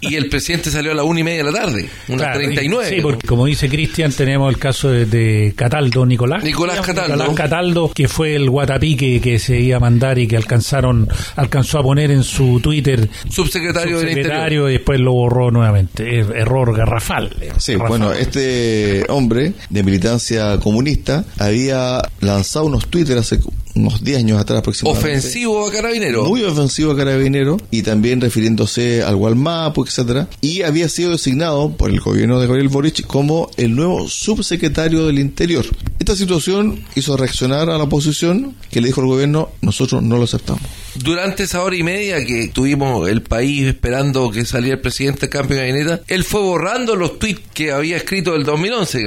[0.00, 2.68] y el presidente salió a la una y media de la tarde, una treinta y
[2.68, 2.90] nueve.
[2.90, 6.42] Sí, porque como dice Cristian, tenemos el caso de, Cataldo, Nicolás.
[6.44, 7.16] Nicolás Cataldo.
[7.16, 11.78] Nicolás Cataldo, que fue el guatapique que se iba a mandar y que alcanzaron, alcanzó
[11.78, 14.70] a poner en su Twitter subsecretario, del Interior.
[14.70, 16.18] y después lo borró nuevamente.
[16.18, 17.30] Error garrafal.
[17.58, 23.40] Sí, bueno, este hombre de militancia comunista había lanzado unos Twitter hace
[23.74, 25.08] unos 10 años atrás aproximadamente.
[25.08, 26.24] Ofensivo a Carabinero.
[26.24, 30.28] Muy ofensivo a Carabinero y también refiriéndose al Gualmapu, etcétera.
[30.40, 35.18] Y había sido designado por el gobierno de Gabriel Boric como el nuevo subsecretario del
[35.18, 35.64] Interior.
[35.98, 40.24] Esta situación hizo reaccionar a la oposición que le dijo al gobierno, nosotros no lo
[40.24, 40.62] aceptamos.
[40.96, 45.56] Durante esa hora y media que tuvimos el país esperando que saliera el presidente cambio
[45.56, 49.04] de gabinete, él fue borrando los tweets que había escrito el 2011.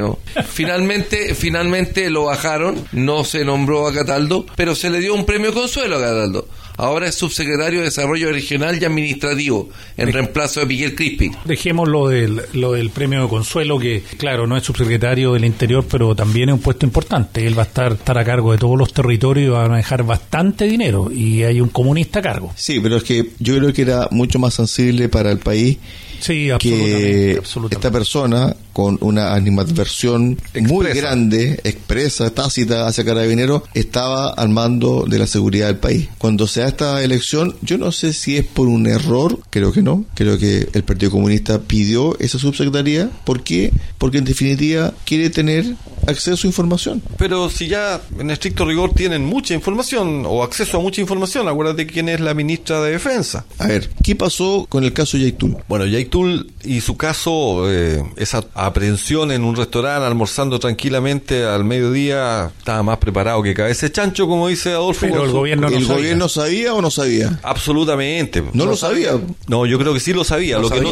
[0.50, 5.54] Finalmente, finalmente lo bajaron, no se nombró a Cataldo, pero se le dio un premio
[5.54, 10.96] consuelo a Cataldo ahora es subsecretario de Desarrollo Regional y Administrativo, en reemplazo de Miguel
[10.96, 11.32] Crispi.
[11.46, 15.86] Dejemos lo del, lo del premio de consuelo, que claro, no es subsecretario del Interior,
[15.90, 17.46] pero también es un puesto importante.
[17.46, 20.04] Él va a estar, estar a cargo de todos los territorios y va a manejar
[20.04, 22.54] bastante dinero, y hay un comunista a cargo.
[22.56, 25.78] Sí, pero es que yo creo que era mucho más sensible para el país
[26.20, 27.42] sí, que
[27.72, 35.18] esta persona con una animadversión muy grande, expresa, tácita hacia Carabineros, estaba al mando de
[35.18, 36.10] la seguridad del país.
[36.20, 39.82] Cuando se da esta elección, yo no sé si es por un error, creo que
[39.82, 43.10] no, creo que el Partido Comunista pidió esa subsecretaría.
[43.26, 43.74] ¿Por qué?
[43.98, 45.74] Porque en definitiva quiere tener
[46.06, 47.02] acceso a información.
[47.18, 51.88] Pero si ya en estricto rigor tienen mucha información o acceso a mucha información, acuérdate
[51.88, 53.44] quién es la ministra de Defensa.
[53.58, 55.58] A ver, ¿qué pasó con el caso Yaitul?
[55.68, 62.52] Bueno, Yaitul y su caso, eh, esa aprehensión en un restaurante almorzando tranquilamente al mediodía,
[62.58, 65.08] estaba más preparado que cabeza chancho, como dice Adolfo.
[65.08, 65.96] Pero el gobierno no ¿El sabía.
[65.98, 67.40] gobierno sabía o no sabía?
[67.44, 68.44] Absolutamente.
[68.54, 69.12] ¿No lo sabía?
[69.48, 70.60] No, yo creo que sí lo sabía.
[70.60, 70.92] lo Que no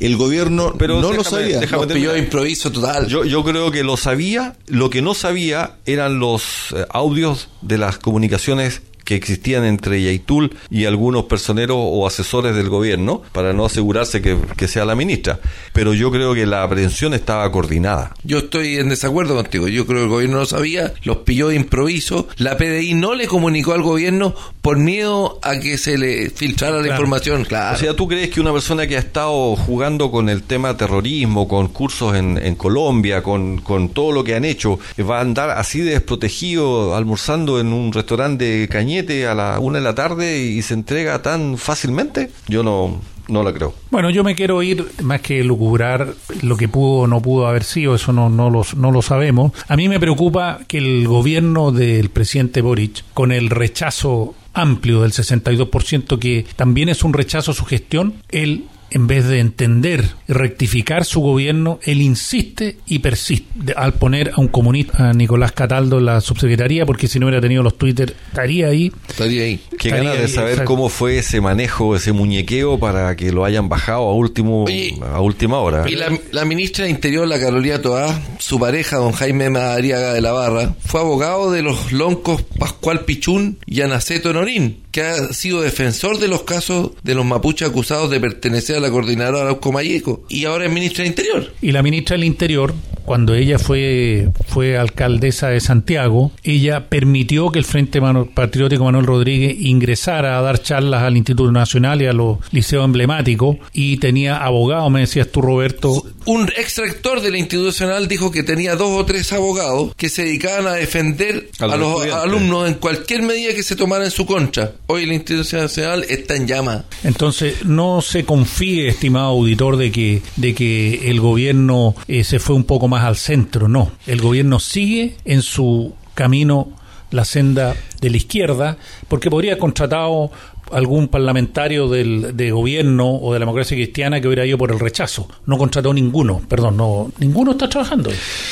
[0.00, 1.60] el gobierno pero no lo sabía.
[1.60, 3.06] Déjame pilló improviso total.
[3.06, 4.56] Yo, yo creo que lo sabía.
[4.66, 6.42] Lo que no sabía eran los
[6.74, 12.68] eh, audios de las comunicaciones que existían entre Yaitul y algunos personeros o asesores del
[12.68, 15.38] gobierno para no asegurarse que, sea la ministra.
[15.72, 18.12] Pero yo creo que la aprehensión estaba coordinada.
[18.24, 19.68] Yo estoy en desacuerdo contigo.
[19.68, 22.26] Yo creo que el gobierno no sabía, los pilló de improviso.
[22.36, 26.88] La PDI no le comunicó al gobierno por miedo a que se le filtrara la
[26.88, 27.44] información.
[27.44, 27.76] Claro.
[27.76, 31.46] O sea, ¿tú crees que una persona que ha estado jugando con el tema terrorismo,
[31.46, 35.50] con cursos en, en Colombia, con, con todo lo que han hecho, va a andar
[35.50, 40.72] así desprotegido almorzando en un restaurante de A la una de la tarde y se
[40.72, 43.74] entrega tan fácilmente, yo no, no la creo.
[43.90, 47.64] Bueno, yo me quiero ir, más que lucubrar lo que pudo o no pudo haber
[47.64, 49.52] sido, eso no, no, lo, no lo sabemos.
[49.68, 55.12] A mí me preocupa que el gobierno del presidente Boric, con el rechazo amplio del
[55.12, 61.04] 62%, que también es un rechazo su gestión, él en vez de entender y rectificar
[61.04, 66.06] su gobierno, él insiste y persiste al poner a un comunista, a Nicolás Cataldo, en
[66.06, 68.92] la subsecretaría, porque si no hubiera tenido los Twitter, estaría ahí.
[69.08, 69.60] Estaría ahí.
[69.78, 74.08] Qué ganas de saber cómo fue ese manejo, ese muñequeo para que lo hayan bajado
[74.08, 74.66] a último
[75.02, 75.84] a última hora.
[75.88, 80.32] Y la, ministra de Interior, la Carolina Toá, su pareja, don Jaime Madariaga de la
[80.32, 86.18] Barra, fue abogado de los loncos Pascual Pichún y Anaceto Norín, que ha sido defensor
[86.18, 90.46] de los casos de los mapuches acusados de pertenecer a la coordinadora Arauco Mayeco y
[90.46, 91.52] ahora es ministra del Interior.
[91.60, 92.72] Y la ministra del Interior,
[93.04, 98.00] cuando ella fue, fue alcaldesa de Santiago, ella permitió que el Frente
[98.32, 103.58] Patriótico Manuel Rodríguez ingresara a dar charlas al Instituto Nacional y a los liceos emblemáticos
[103.74, 106.04] y tenía abogados, me decías tú Roberto.
[106.26, 110.66] Un extractor del Instituto Nacional dijo que tenía dos o tres abogados que se dedicaban
[110.66, 115.06] a defender a, los, alumnos en cualquier medida que se tomara en su contra hoy
[115.06, 116.84] la institución nacional está en llama.
[117.04, 122.56] Entonces, no se confíe, estimado auditor, de que, de que el gobierno eh, se fue
[122.56, 123.68] un poco más al centro.
[123.68, 126.72] No, el gobierno sigue en su camino
[127.10, 128.76] la senda de la izquierda,
[129.08, 130.30] porque podría haber contratado
[130.72, 134.80] algún parlamentario del, de gobierno o de la democracia cristiana que hubiera ido por el
[134.80, 135.28] rechazo.
[135.46, 138.10] No contrató ninguno, perdón, no ninguno está trabajando.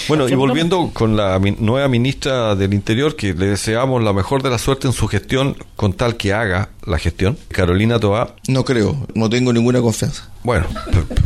[0.09, 4.51] Bueno, y volviendo con la nueva ministra del Interior, que le deseamos la mejor de
[4.51, 8.35] la suerte en su gestión, con tal que haga la gestión, Carolina Toa.
[8.49, 10.34] No creo, no tengo ninguna confianza.
[10.45, 10.67] Bueno,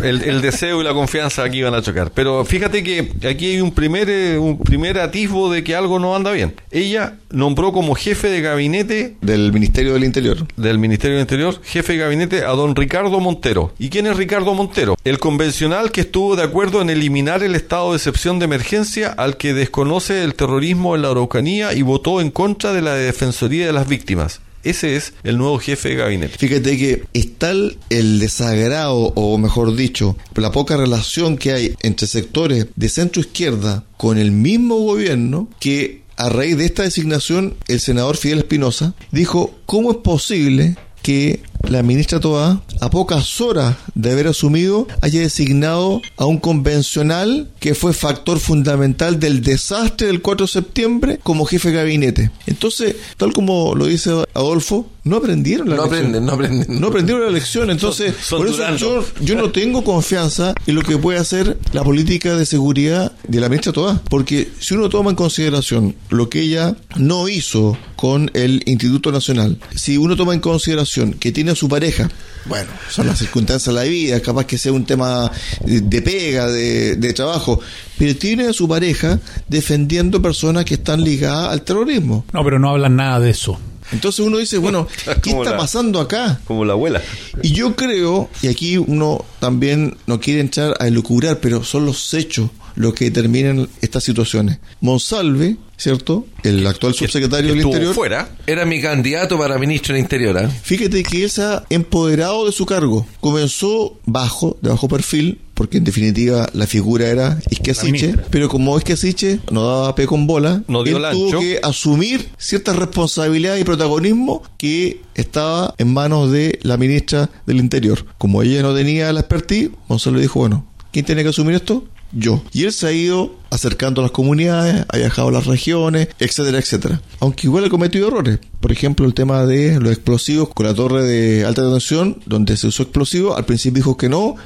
[0.00, 2.12] el, deseo y la confianza aquí van a chocar.
[2.14, 6.14] Pero fíjate que aquí hay un primer, eh, un primer atisbo de que algo no
[6.14, 6.54] anda bien.
[6.70, 10.46] Ella nombró como jefe de gabinete del Ministerio del Interior.
[10.56, 13.72] Del Ministerio del Interior, jefe de gabinete a don Ricardo Montero.
[13.76, 14.94] ¿Y quién es Ricardo Montero?
[15.02, 19.36] El convencional que estuvo de acuerdo en eliminar el estado de excepción de emergencia al
[19.36, 23.72] que desconoce el terrorismo en la Araucanía y votó en contra de la Defensoría de
[23.72, 24.40] las Víctimas.
[24.64, 26.36] Ese es el nuevo jefe de gabinete.
[26.36, 32.06] Fíjate que es tal el desagrado, o mejor dicho, la poca relación que hay entre
[32.06, 37.80] sectores de centro izquierda con el mismo gobierno que a raíz de esta designación el
[37.80, 44.12] senador Fidel Espinosa dijo, ¿cómo es posible que la ministra Toa, a pocas horas de
[44.12, 50.46] haber asumido, haya designado a un convencional que fue factor fundamental del desastre del 4
[50.46, 52.30] de septiembre como jefe de gabinete.
[52.46, 56.00] Entonces, tal como lo dice Adolfo, no aprendieron la no lección.
[56.00, 57.70] Aprenden, no aprenden, no aprendieron la lección.
[57.70, 62.36] Entonces, por eso yo, yo, no tengo confianza en lo que puede hacer la política
[62.36, 64.02] de seguridad de la ministra Toa.
[64.08, 69.58] Porque si uno toma en consideración lo que ella no hizo con el Instituto Nacional,
[69.74, 72.08] si uno toma en consideración que tiene a su pareja,
[72.44, 75.30] bueno, son las circunstancias de la vida, capaz que sea un tema
[75.60, 77.60] de pega, de, de trabajo,
[77.98, 79.18] pero tiene a su pareja
[79.48, 82.24] defendiendo personas que están ligadas al terrorismo.
[82.32, 83.58] No, pero no hablan nada de eso.
[83.92, 84.86] Entonces uno dice, bueno,
[85.22, 86.40] ¿qué está pasando acá?
[86.44, 87.02] Como la abuela.
[87.42, 92.12] Y yo creo, y aquí uno también no quiere entrar a elucubrar, pero son los
[92.14, 94.58] hechos los que determinan estas situaciones.
[94.80, 96.26] Monsalve, ¿cierto?
[96.44, 97.92] El actual subsecretario del Interior.
[97.92, 98.28] fuera.
[98.46, 100.38] Era mi candidato para ministro del Interior.
[100.38, 100.48] ¿eh?
[100.62, 103.04] Fíjate que él se ha empoderado de su cargo.
[103.20, 109.40] Comenzó bajo, de bajo perfil, porque en definitiva la figura era Isquiasiche, pero como Isquiasiche
[109.50, 114.44] no daba pe con bola, no dio él tuvo que asumir ciertas responsabilidades y protagonismo
[114.56, 118.06] que estaba en manos de la ministra del Interior.
[118.18, 121.82] Como ella no tenía la expertise, Monsalve dijo, bueno, ¿quién tiene que asumir esto?
[122.12, 122.42] Yo.
[122.52, 126.58] Y él se ha ido acercando a las comunidades, ha viajado a las regiones, etcétera,
[126.58, 127.00] etcétera.
[127.20, 128.38] Aunque igual ha cometido errores.
[128.60, 132.66] Por ejemplo, el tema de los explosivos con la torre de alta tensión, donde se
[132.66, 134.36] usó explosivo, al principio dijo que no,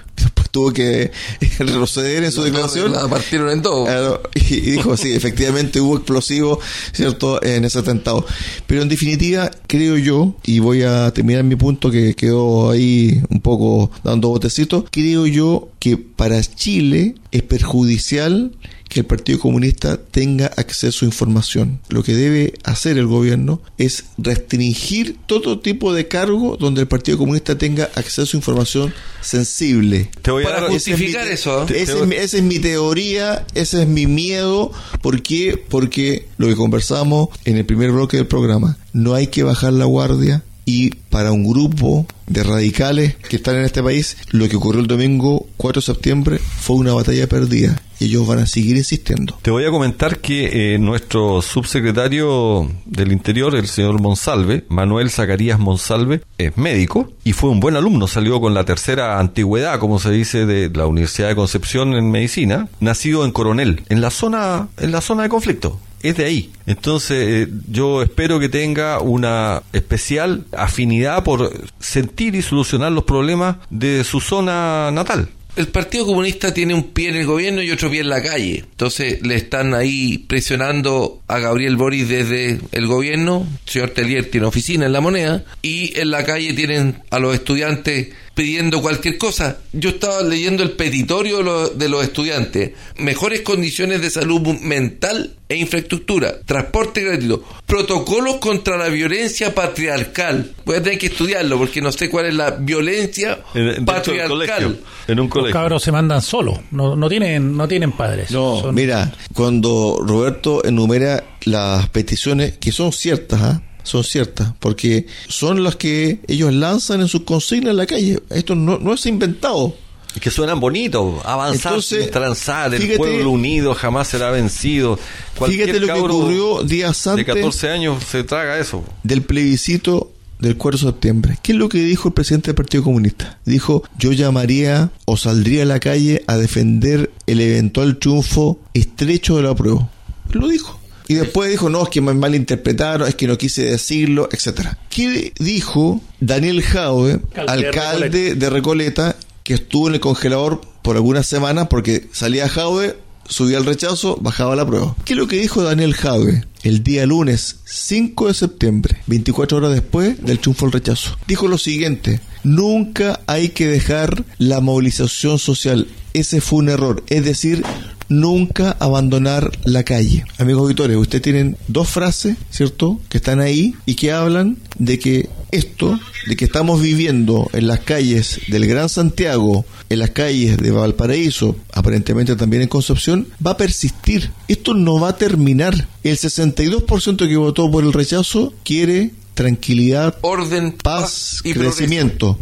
[0.52, 1.10] tuvo que
[1.58, 2.92] retroceder en su declaración.
[2.92, 4.22] La partieron en todo.
[4.34, 6.58] Y, dijo, sí, efectivamente hubo explosivos,
[6.92, 8.24] ¿cierto?, en ese atentado.
[8.68, 13.40] Pero en definitiva, creo yo, y voy a terminar mi punto que quedó ahí un
[13.40, 18.52] poco dando botecitos, creo yo que para Chile es perjudicial
[18.92, 21.80] que el Partido Comunista tenga acceso a información.
[21.88, 27.16] Lo que debe hacer el gobierno es restringir todo tipo de cargo donde el Partido
[27.16, 30.10] Comunista tenga acceso a información sensible.
[30.20, 31.66] Te voy a justificar eso.
[31.68, 34.72] Esa es, mi teoría, ese es mi miedo.
[35.00, 35.56] ¿Por qué?
[35.56, 39.86] Porque lo que conversamos en el primer bloque del programa, no hay que bajar la
[39.86, 44.80] guardia, y para un grupo de radicales que están en este país, lo que ocurrió
[44.80, 47.82] el domingo 4 de septiembre fue una batalla perdida.
[48.02, 49.38] Ellos van a seguir insistiendo.
[49.42, 55.58] Te voy a comentar que eh, nuestro subsecretario del Interior, el señor Monsalve, Manuel Zacarías
[55.58, 58.08] Monsalve, es médico y fue un buen alumno.
[58.08, 62.68] Salió con la tercera antigüedad, como se dice, de la Universidad de Concepción en medicina,
[62.80, 66.52] nacido en Coronel, en la zona, en la zona de conflicto es de ahí.
[66.66, 73.56] Entonces, eh, yo espero que tenga una especial afinidad por sentir y solucionar los problemas
[73.70, 77.90] de su zona natal el Partido Comunista tiene un pie en el gobierno y otro
[77.90, 78.64] pie en la calle.
[78.70, 83.46] Entonces le están ahí presionando a Gabriel Boris desde el gobierno.
[83.66, 85.44] El señor Tellier tiene oficina en la moneda.
[85.60, 89.58] Y en la calle tienen a los estudiantes pidiendo cualquier cosa.
[89.72, 92.72] Yo estaba leyendo el petitorio de los, estudiantes.
[92.96, 96.40] Mejores condiciones de salud mental e infraestructura.
[96.40, 97.44] Transporte gratuito.
[97.66, 100.54] Protocolos contra la violencia patriarcal.
[100.64, 103.40] Voy a tener que estudiarlo porque no sé cuál es la violencia
[103.84, 104.80] patriarcal.
[105.08, 105.48] En un colegio.
[105.48, 106.58] Los cabros se mandan solos.
[106.70, 108.30] No, no, tienen, no tienen padres.
[108.30, 113.62] No, mira, cuando Roberto enumera las peticiones que son ciertas, ¿ah?
[113.82, 118.22] Son ciertas, porque son las que ellos lanzan en sus consignas en la calle.
[118.30, 119.74] Esto no, no es inventado.
[120.14, 124.98] Y que suenan bonitos, avanzar sin transar, el pueblo unido jamás será vencido.
[125.34, 128.84] fíjate lo que ocurrió días antes de 14 años se traga eso.
[129.02, 131.38] Del plebiscito del 4 de septiembre.
[131.40, 133.38] ¿Qué es lo que dijo el presidente del Partido Comunista?
[133.46, 139.44] Dijo, yo llamaría o saldría a la calle a defender el eventual triunfo estrecho de
[139.44, 139.88] la prueba.
[140.30, 140.81] Lo dijo.
[141.12, 144.78] Y después dijo, no, es que me malinterpretaron, es que no quise decirlo, etcétera.
[144.88, 151.66] ¿Qué dijo Daniel Jaue, alcalde, de Recoleta, que estuvo en el congelador por algunas semanas
[151.68, 152.96] porque salía Jaue,
[153.28, 154.96] subía el rechazo, bajaba la prueba?
[155.04, 159.72] ¿Qué es lo que dijo Daniel Jaue el día lunes 5 de septiembre, 24 horas
[159.72, 161.18] después del triunfo del rechazo?
[161.28, 165.86] Dijo lo siguiente, nunca hay que dejar la movilización social.
[166.14, 167.02] Ese fue un error.
[167.08, 167.64] Es decir,
[168.12, 170.24] nunca abandonar la calle.
[170.38, 175.28] Amigos auditores, ustedes tienen dos frases, ¿cierto?, que están ahí y que hablan de que
[175.50, 180.70] esto, de que estamos viviendo en las calles del Gran Santiago, en las calles de
[180.70, 184.30] Valparaíso, aparentemente también en Concepción, va a persistir.
[184.48, 185.88] Esto no va a terminar.
[186.04, 189.12] El 62% que votó por el rechazo quiere
[189.42, 192.38] tranquilidad, orden, paz, y crecimiento.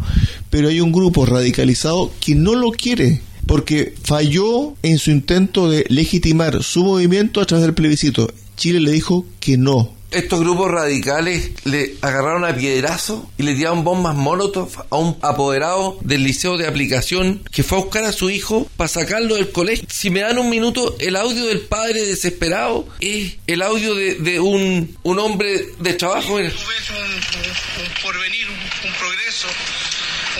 [0.49, 5.85] Pero hay un grupo radicalizado que no lo quiere porque falló en su intento de
[5.89, 8.31] legitimar su movimiento a través del plebiscito.
[8.55, 13.83] Chile le dijo que no, estos grupos radicales le agarraron a piedrazo y le tiraron
[13.83, 18.29] bombas molotov a un apoderado del liceo de aplicación que fue a buscar a su
[18.29, 19.87] hijo para sacarlo del colegio.
[19.89, 24.97] Si me dan un minuto, el audio del padre desesperado es el audio de, un,
[25.03, 26.37] un, hombre de trabajo.
[26.37, 29.47] Tú ves un, porvenir, un, progreso,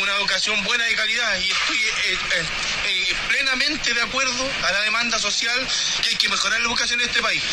[0.01, 2.43] una educación buena de calidad y estoy eh, eh,
[2.87, 5.67] eh, plenamente de acuerdo a la demanda social
[6.01, 7.43] que hay que mejorar la educación en este país.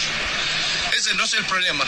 [1.15, 1.85] No es el problema.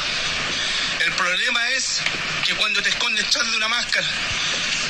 [1.00, 2.00] El problema es
[2.44, 4.06] que cuando te escondes detrás de una máscara,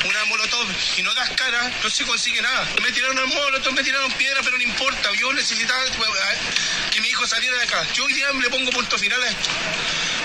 [0.05, 2.69] una molotov y no das cara, no se consigue nada.
[2.83, 5.11] Me tiraron el molotov, me tiraron piedra, pero no importa.
[5.19, 5.83] Yo necesitaba
[6.91, 7.87] que mi hijo saliera de acá.
[7.93, 9.51] Yo hoy día le pongo punto final a esto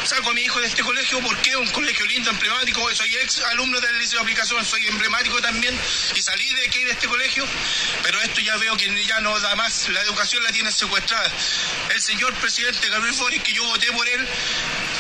[0.06, 3.42] saco a mi hijo de este colegio porque es un colegio lindo, emblemático, soy ex
[3.52, 5.76] alumno del liceo de aplicación, soy emblemático también
[6.16, 7.44] y salí de aquí de este colegio,
[8.04, 11.32] pero esto ya veo que ya no da más, la educación la tiene secuestrada.
[11.94, 14.28] El señor presidente Gabriel Boris, que yo voté por él,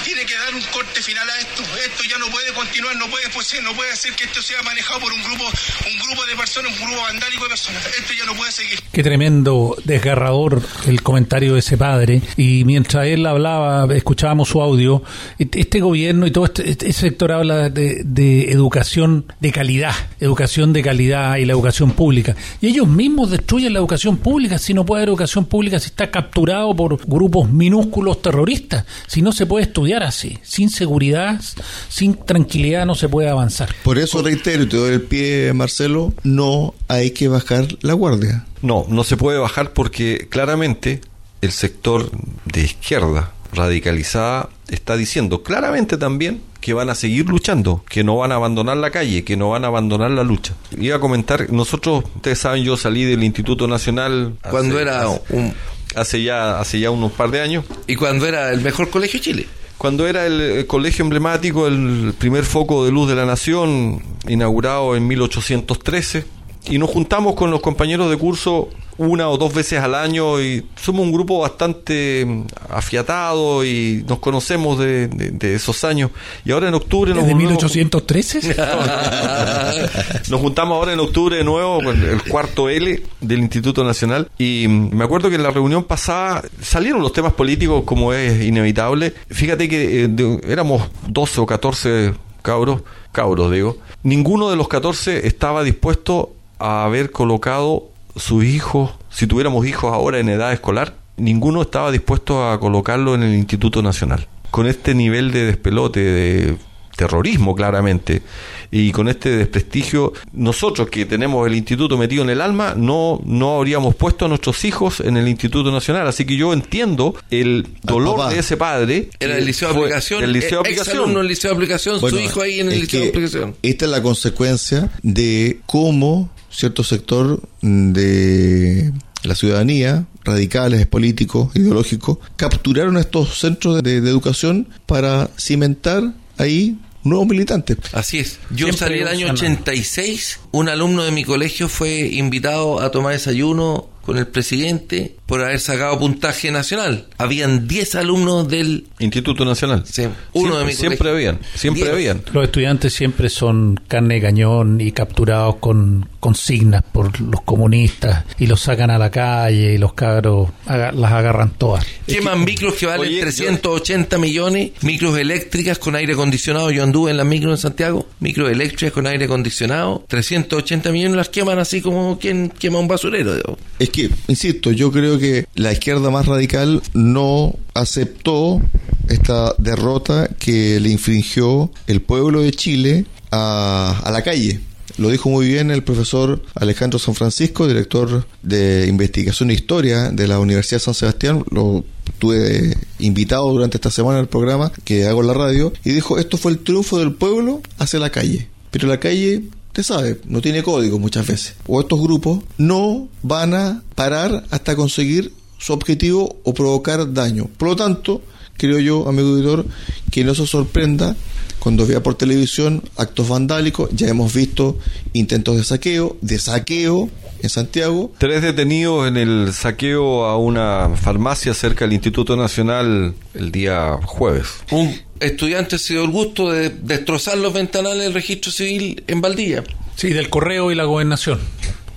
[0.03, 1.63] tiene que dar un corte final a esto.
[1.83, 4.99] Esto ya no puede continuar, no puede, pues, no puede ser que esto sea manejado
[4.99, 7.85] por un grupo, un grupo de personas, un grupo vandálico de personas.
[7.87, 8.79] Esto ya no puede seguir.
[8.91, 12.21] Qué tremendo, desgarrador el comentario de ese padre.
[12.37, 14.94] Y mientras él hablaba, escuchábamos su audio,
[15.37, 21.37] este gobierno y todo este, este, sector habla de, educación de calidad, educación de calidad
[21.37, 22.35] y la educación pública.
[22.61, 26.11] Y ellos mismos destruyen la educación pública si no puede haber educación pública, si está
[26.11, 31.41] capturado por grupos minúsculos terroristas, si no se puede estudiar así, sin seguridad,
[31.89, 33.69] sin tranquilidad no se puede avanzar.
[33.83, 38.45] Por eso reitero y te doy el pie, Marcelo, no hay que bajar la guardia.
[38.61, 41.01] No, no se puede bajar porque claramente
[41.41, 42.09] el sector
[42.45, 48.31] de izquierda radicalizada está diciendo claramente también que van a seguir luchando, que no van
[48.31, 50.53] a abandonar la calle, que no van a abandonar la lucha.
[50.77, 55.53] Iba a comentar, nosotros, ustedes saben, yo salí del Instituto Nacional cuando era un
[55.95, 59.23] hace ya hace ya unos par de años y cuando era el mejor colegio de
[59.23, 59.47] Chile.
[59.77, 65.05] Cuando era el, colegio emblemático, el primer foco de luz de la nación, inaugurado en
[65.05, 66.25] 1813,
[66.69, 70.65] y nos juntamos con los compañeros de curso una o dos veces al año y
[70.75, 75.09] somos un grupo bastante mm, afiatado y nos conocemos de,
[75.55, 76.11] esos años.
[76.45, 77.25] Y ahora en octubre nos...
[77.25, 78.55] ¿De 1813?
[80.29, 84.65] nos juntamos ahora en octubre de nuevo con el cuarto L del Instituto Nacional y
[84.67, 89.13] mm, me acuerdo que en la reunión pasada salieron los temas políticos como es inevitable.
[89.29, 93.77] Fíjate que eh, éramos 12 o 14 cabros, cabros digo.
[94.03, 96.31] Ninguno de los 14 estaba dispuesto
[96.65, 102.49] a haber colocado sus hijos, si tuviéramos hijos ahora en edad escolar, ninguno estaba dispuesto
[102.49, 104.27] a colocarlo en el Instituto Nacional.
[104.49, 106.57] Con este nivel de despelote, de
[106.95, 108.23] terrorismo claramente,
[108.71, 113.57] y con este desprestigio, nosotros que tenemos el instituto metido en el alma, no, no
[113.57, 116.07] habríamos puesto a nuestros hijos en el Instituto Nacional.
[116.07, 119.09] Así que yo entiendo el dolor de ese padre.
[119.19, 120.23] Era el liceo de aplicación.
[120.23, 121.17] El liceo de aplicación.
[121.17, 123.55] el liceo de aplicación, su hijo ahí en el liceo de aplicación.
[123.61, 128.93] Esta es la consecuencia de cómo cierto sector de
[129.23, 137.77] la ciudadanía, radicales, políticos, ideológicos, capturaron estos centros de, educación para cimentar ahí nuevos militantes.
[137.93, 138.39] Así es.
[138.51, 143.89] Yo salí el año 86, un alumno de mi colegio fue invitado a tomar desayuno
[144.01, 147.07] con el presidente por haber sacado puntaje nacional.
[147.17, 149.83] Habían 10 alumnos del Instituto Nacional.
[149.85, 152.21] Sí, uno de Siempre habían, siempre habían.
[152.33, 158.47] Los estudiantes siempre son carne de cañón y capturados con consignas por los comunistas y
[158.47, 161.85] los sacan a la calle y los cabros las agarran todas.
[162.07, 166.71] Queman micros que valen 380 millones, micros eléctricas con aire acondicionado.
[166.71, 171.29] Yo anduve en las micros en Santiago, micros eléctricas con aire acondicionado, 380 millones las
[171.29, 173.57] queman así como quien quema un basurero.
[173.77, 178.61] Es que, insisto, yo creo que la izquierda más radical no aceptó
[179.09, 184.61] esta derrota que le infringió el pueblo de Chile a, la calle.
[184.97, 190.27] Lo dijo muy bien el profesor Alejandro San Francisco, director de investigación e historia de
[190.27, 191.43] la Universidad San Sebastián.
[191.51, 191.83] Lo
[192.17, 196.37] tuve invitado durante esta semana al programa que hago en la radio y dijo, esto
[196.37, 198.47] fue el triunfo del pueblo hacia la calle.
[198.71, 199.43] Pero la calle
[199.75, 201.55] usted sabe, no tiene código muchas veces.
[201.67, 207.49] O estos grupos no van a parar hasta conseguir su objetivo o provocar daño.
[207.57, 208.21] Por lo tanto,
[208.55, 209.65] creo yo, amigo auditor,
[210.11, 211.17] que no se sorprenda
[211.59, 214.77] cuando vea por televisión actos vandálicos, ya hemos visto
[215.11, 217.09] intentos de saqueo, de saqueo
[217.41, 218.11] en Santiago.
[218.17, 224.47] Tres detenidos en el saqueo a una farmacia cerca del Instituto Nacional el día jueves.
[224.71, 229.63] Un estudiante se dio el gusto de destrozar los ventanales del registro civil en Valdilla.
[229.95, 231.39] Sí, del correo y la gobernación.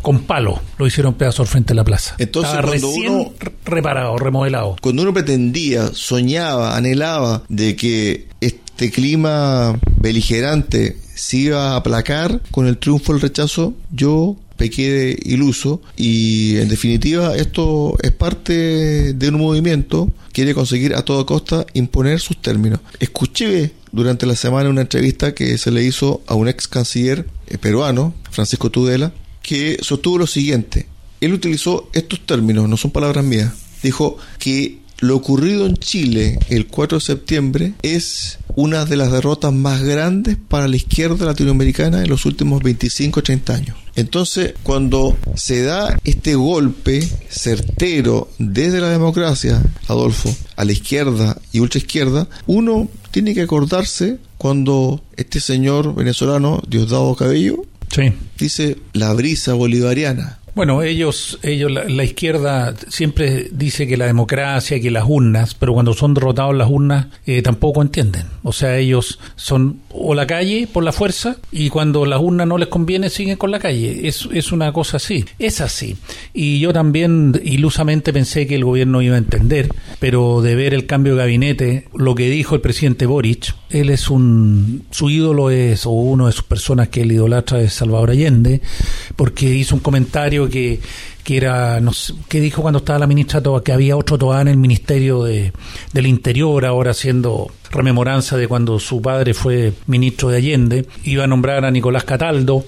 [0.02, 2.14] Con palo lo hicieron pedazos frente a la plaza.
[2.18, 3.32] Entonces, Estaba cuando recién uno-
[3.64, 4.76] reparado, remodelado.
[4.80, 12.68] Cuando uno pretendía, soñaba, anhelaba de que este clima beligerante se iba a aplacar con
[12.68, 19.28] el triunfo del rechazo, yo pequé de iluso y en definitiva esto es parte de
[19.28, 22.80] un movimiento que quiere conseguir a toda costa imponer sus términos.
[23.00, 27.56] Escuché durante la semana una entrevista que se le hizo a un ex canciller eh,
[27.56, 30.86] peruano, Francisco Tudela, que sostuvo lo siguiente.
[31.20, 33.52] Él utilizó estos términos, no son palabras mías.
[33.82, 39.52] Dijo que lo ocurrido en Chile el 4 de septiembre es una de las derrotas
[39.52, 43.76] más grandes para la izquierda latinoamericana en los últimos 25 o 30 años.
[43.98, 51.58] Entonces, cuando se da este golpe certero desde la democracia, Adolfo, a la izquierda y
[51.58, 58.12] ultraizquierda, uno tiene que acordarse cuando este señor venezolano, Diosdado Cabello, Sí.
[58.38, 60.38] dice la brisa bolivariana.
[60.58, 65.72] Bueno, ellos, ellos la, la izquierda siempre dice que la democracia, que las urnas, pero
[65.72, 68.26] cuando son derrotados las urnas eh, tampoco entienden.
[68.42, 72.58] O sea, ellos son o la calle por la fuerza y cuando las urnas no
[72.58, 74.08] les conviene siguen con la calle.
[74.08, 75.24] Es, es una cosa así.
[75.38, 75.96] Es así.
[76.34, 79.68] Y yo también ilusamente pensé que el gobierno iba a entender,
[80.00, 84.10] pero de ver el cambio de gabinete, lo que dijo el presidente Boric, él es
[84.10, 88.60] un, su ídolo es, o uno de sus personas que él idolatra es Salvador Allende,
[89.18, 90.78] porque hizo un comentario que,
[91.24, 94.40] que era, no sé, que dijo cuando estaba la ministra Toa, que había otro Toa
[94.40, 95.52] en el Ministerio de,
[95.92, 101.26] del Interior, ahora haciendo rememoranza de cuando su padre fue ministro de Allende, iba a
[101.26, 102.64] nombrar a Nicolás Cataldo,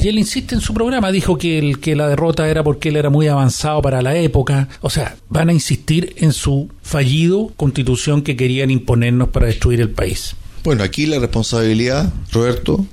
[0.00, 2.96] y él insiste en su programa, dijo que, el, que la derrota era porque él
[2.96, 4.68] era muy avanzado para la época.
[4.80, 9.90] O sea, van a insistir en su fallido constitución que querían imponernos para destruir el
[9.90, 10.34] país.
[10.64, 12.86] Bueno, aquí la responsabilidad, Roberto,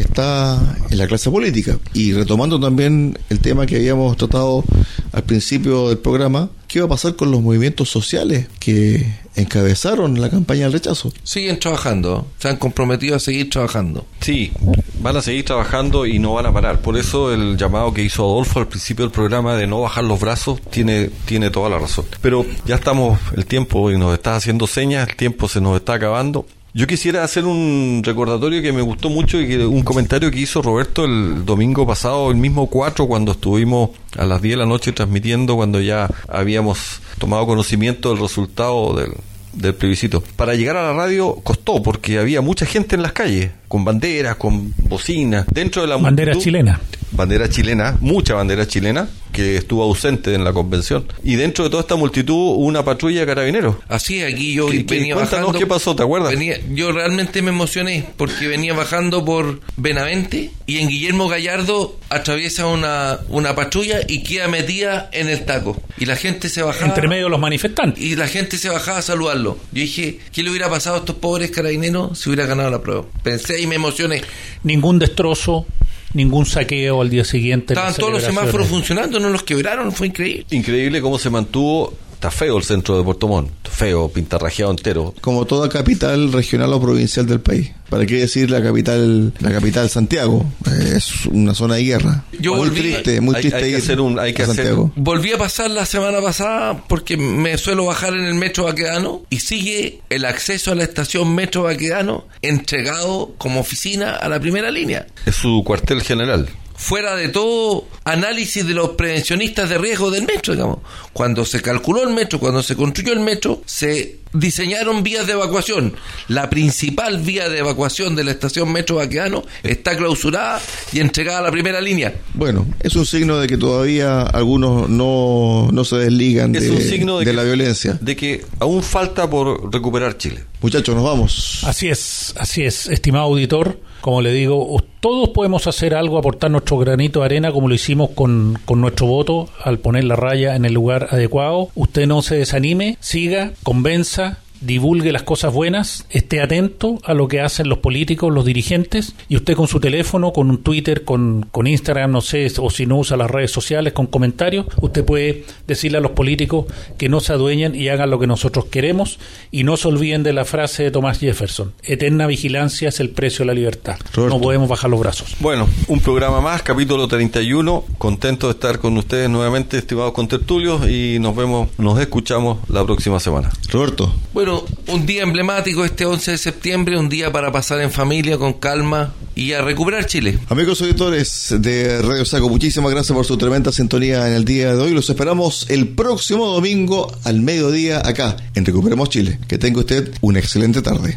[0.00, 1.78] está en la clase política.
[1.92, 4.64] Y retomando también el tema que habíamos tratado
[5.12, 10.30] al principio del programa, ¿qué va a pasar con los movimientos sociales que encabezaron la
[10.30, 11.12] campaña del rechazo?
[11.22, 14.06] Siguen trabajando, se han comprometido a seguir trabajando.
[14.20, 14.52] Sí,
[15.00, 16.80] van a seguir trabajando y no van a parar.
[16.80, 20.20] Por eso el llamado que hizo Adolfo al principio del programa de no bajar los
[20.20, 22.06] brazos tiene, tiene toda la razón.
[22.20, 25.94] Pero ya estamos, el tiempo y nos está haciendo señas, el tiempo se nos está
[25.94, 26.46] acabando.
[26.74, 30.62] Yo quisiera hacer un recordatorio que me gustó mucho y que un comentario que hizo
[30.62, 34.92] Roberto el domingo pasado, el mismo 4, cuando estuvimos a las 10 de la noche
[34.92, 39.12] transmitiendo, cuando ya habíamos tomado conocimiento del resultado del,
[39.52, 40.22] del plebiscito.
[40.36, 44.36] Para llegar a la radio costó porque había mucha gente en las calles, con banderas,
[44.36, 46.78] con bocinas, dentro de la Bandera multitud- chilena.
[47.12, 51.06] bandera chilena, mucha bandera chilena, que estuvo ausente en la convención.
[51.24, 53.76] Y dentro de toda esta multitud hubo una patrulla de carabineros.
[53.88, 55.58] Así es, aquí yo ¿Qué- qué- venía cuéntanos bajando.
[55.58, 56.32] qué pasó, ¿te acuerdas?
[56.32, 62.66] venía- yo realmente me emocioné porque venía bajando por Benavente y en Guillermo Gallardo atraviesa
[62.66, 65.80] una, una patrulla y queda metida en el taco.
[65.96, 66.88] Y la gente se bajaba.
[66.88, 68.04] Entre medio de los manifestantes.
[68.04, 69.56] Y la gente se bajaba a saludarlo.
[69.72, 73.04] Yo dije, ¿qué le hubiera pasado a estos pobres carabineros si hubiera ganado la prueba?
[73.22, 74.22] Pensé y me emocioné.
[74.62, 75.66] Ningún destrozo,
[76.14, 77.74] ningún saqueo al día siguiente.
[77.74, 80.46] Estaban todos los semáforos funcionando, no los quebraron, fue increíble.
[80.50, 81.94] Increíble cómo se mantuvo.
[82.22, 83.50] Está feo el centro de Puerto Montt.
[83.68, 85.12] Feo, pintarrajeado entero.
[85.20, 87.72] Como toda capital regional o provincial del país.
[87.90, 90.46] ¿Para qué decir la capital, la capital Santiago?
[90.66, 92.22] Eh, Es una zona de guerra.
[92.38, 94.46] Yo muy volví- triste, muy hay- triste hay que ir hacer un- hay que a
[94.46, 94.72] hacer-.
[94.94, 99.40] Volví a pasar la semana pasada porque me suelo bajar en el metro Baquedano y
[99.40, 105.08] sigue el acceso a la estación metro Baquedano entregado como oficina a la primera línea.
[105.26, 106.48] Es su cuartel general.
[106.82, 110.78] Fuera de todo análisis de los prevencionistas de riesgo del metro, digamos.
[111.12, 115.94] Cuando se calculó el metro, cuando se construyó el metro, se diseñaron vías de evacuación.
[116.28, 120.60] La principal vía de evacuación de la estación Metro Baqueano está clausurada
[120.92, 122.14] y entregada a la primera línea.
[122.34, 126.80] Bueno, es un signo de que todavía algunos no, no se desligan Es de, un
[126.80, 127.98] signo de, de que- la violencia.
[128.00, 130.44] De que aún falta por recuperar Chile.
[130.60, 131.62] Muchachos, nos vamos.
[131.64, 133.80] Así es, así es, estimado auditor.
[134.00, 138.10] Como le digo, todos podemos hacer algo, aportar nuestro granito de arena, como lo hicimos
[138.10, 141.68] con, con nuestro voto al poner la raya en el lugar adecuado.
[141.76, 144.21] Usted no se desanime, siga, convenza,
[144.62, 149.36] divulgue las cosas buenas, esté atento a lo que hacen los políticos, los dirigentes, y
[149.36, 152.98] usted con su teléfono, con un Twitter, con, con Instagram, no sé, o si no
[152.98, 157.32] usa las redes sociales, con comentarios, usted puede decirle a los políticos que no se
[157.32, 159.18] adueñen y hagan lo que nosotros queremos,
[159.50, 163.40] y no se olviden de la frase de Thomas Jefferson, eterna vigilancia es el precio
[163.40, 163.96] de la libertad.
[164.14, 164.36] Roberto.
[164.36, 165.36] No podemos bajar los brazos.
[165.40, 167.84] Bueno, un programa más, capítulo 31.
[167.98, 173.20] Contento de estar con ustedes nuevamente, estimados contertulios, y nos vemos, nos escuchamos la próxima
[173.20, 173.50] semana.
[173.70, 174.12] Roberto,
[174.52, 178.52] Bueno, un día emblemático este 11 de septiembre, un día para pasar en familia, con
[178.52, 180.38] calma y a recuperar Chile.
[180.50, 184.82] amigos auditores de Radio Saco, muchísimas gracias por su tremenda sintonía en el día de
[184.82, 184.92] hoy.
[184.92, 189.38] Los esperamos el próximo domingo al mediodía acá en Recuperemos Chile.
[189.48, 191.16] Que tenga usted una excelente tarde.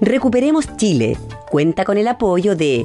[0.00, 1.16] Recuperemos Chile.
[1.48, 2.84] Cuenta con el apoyo de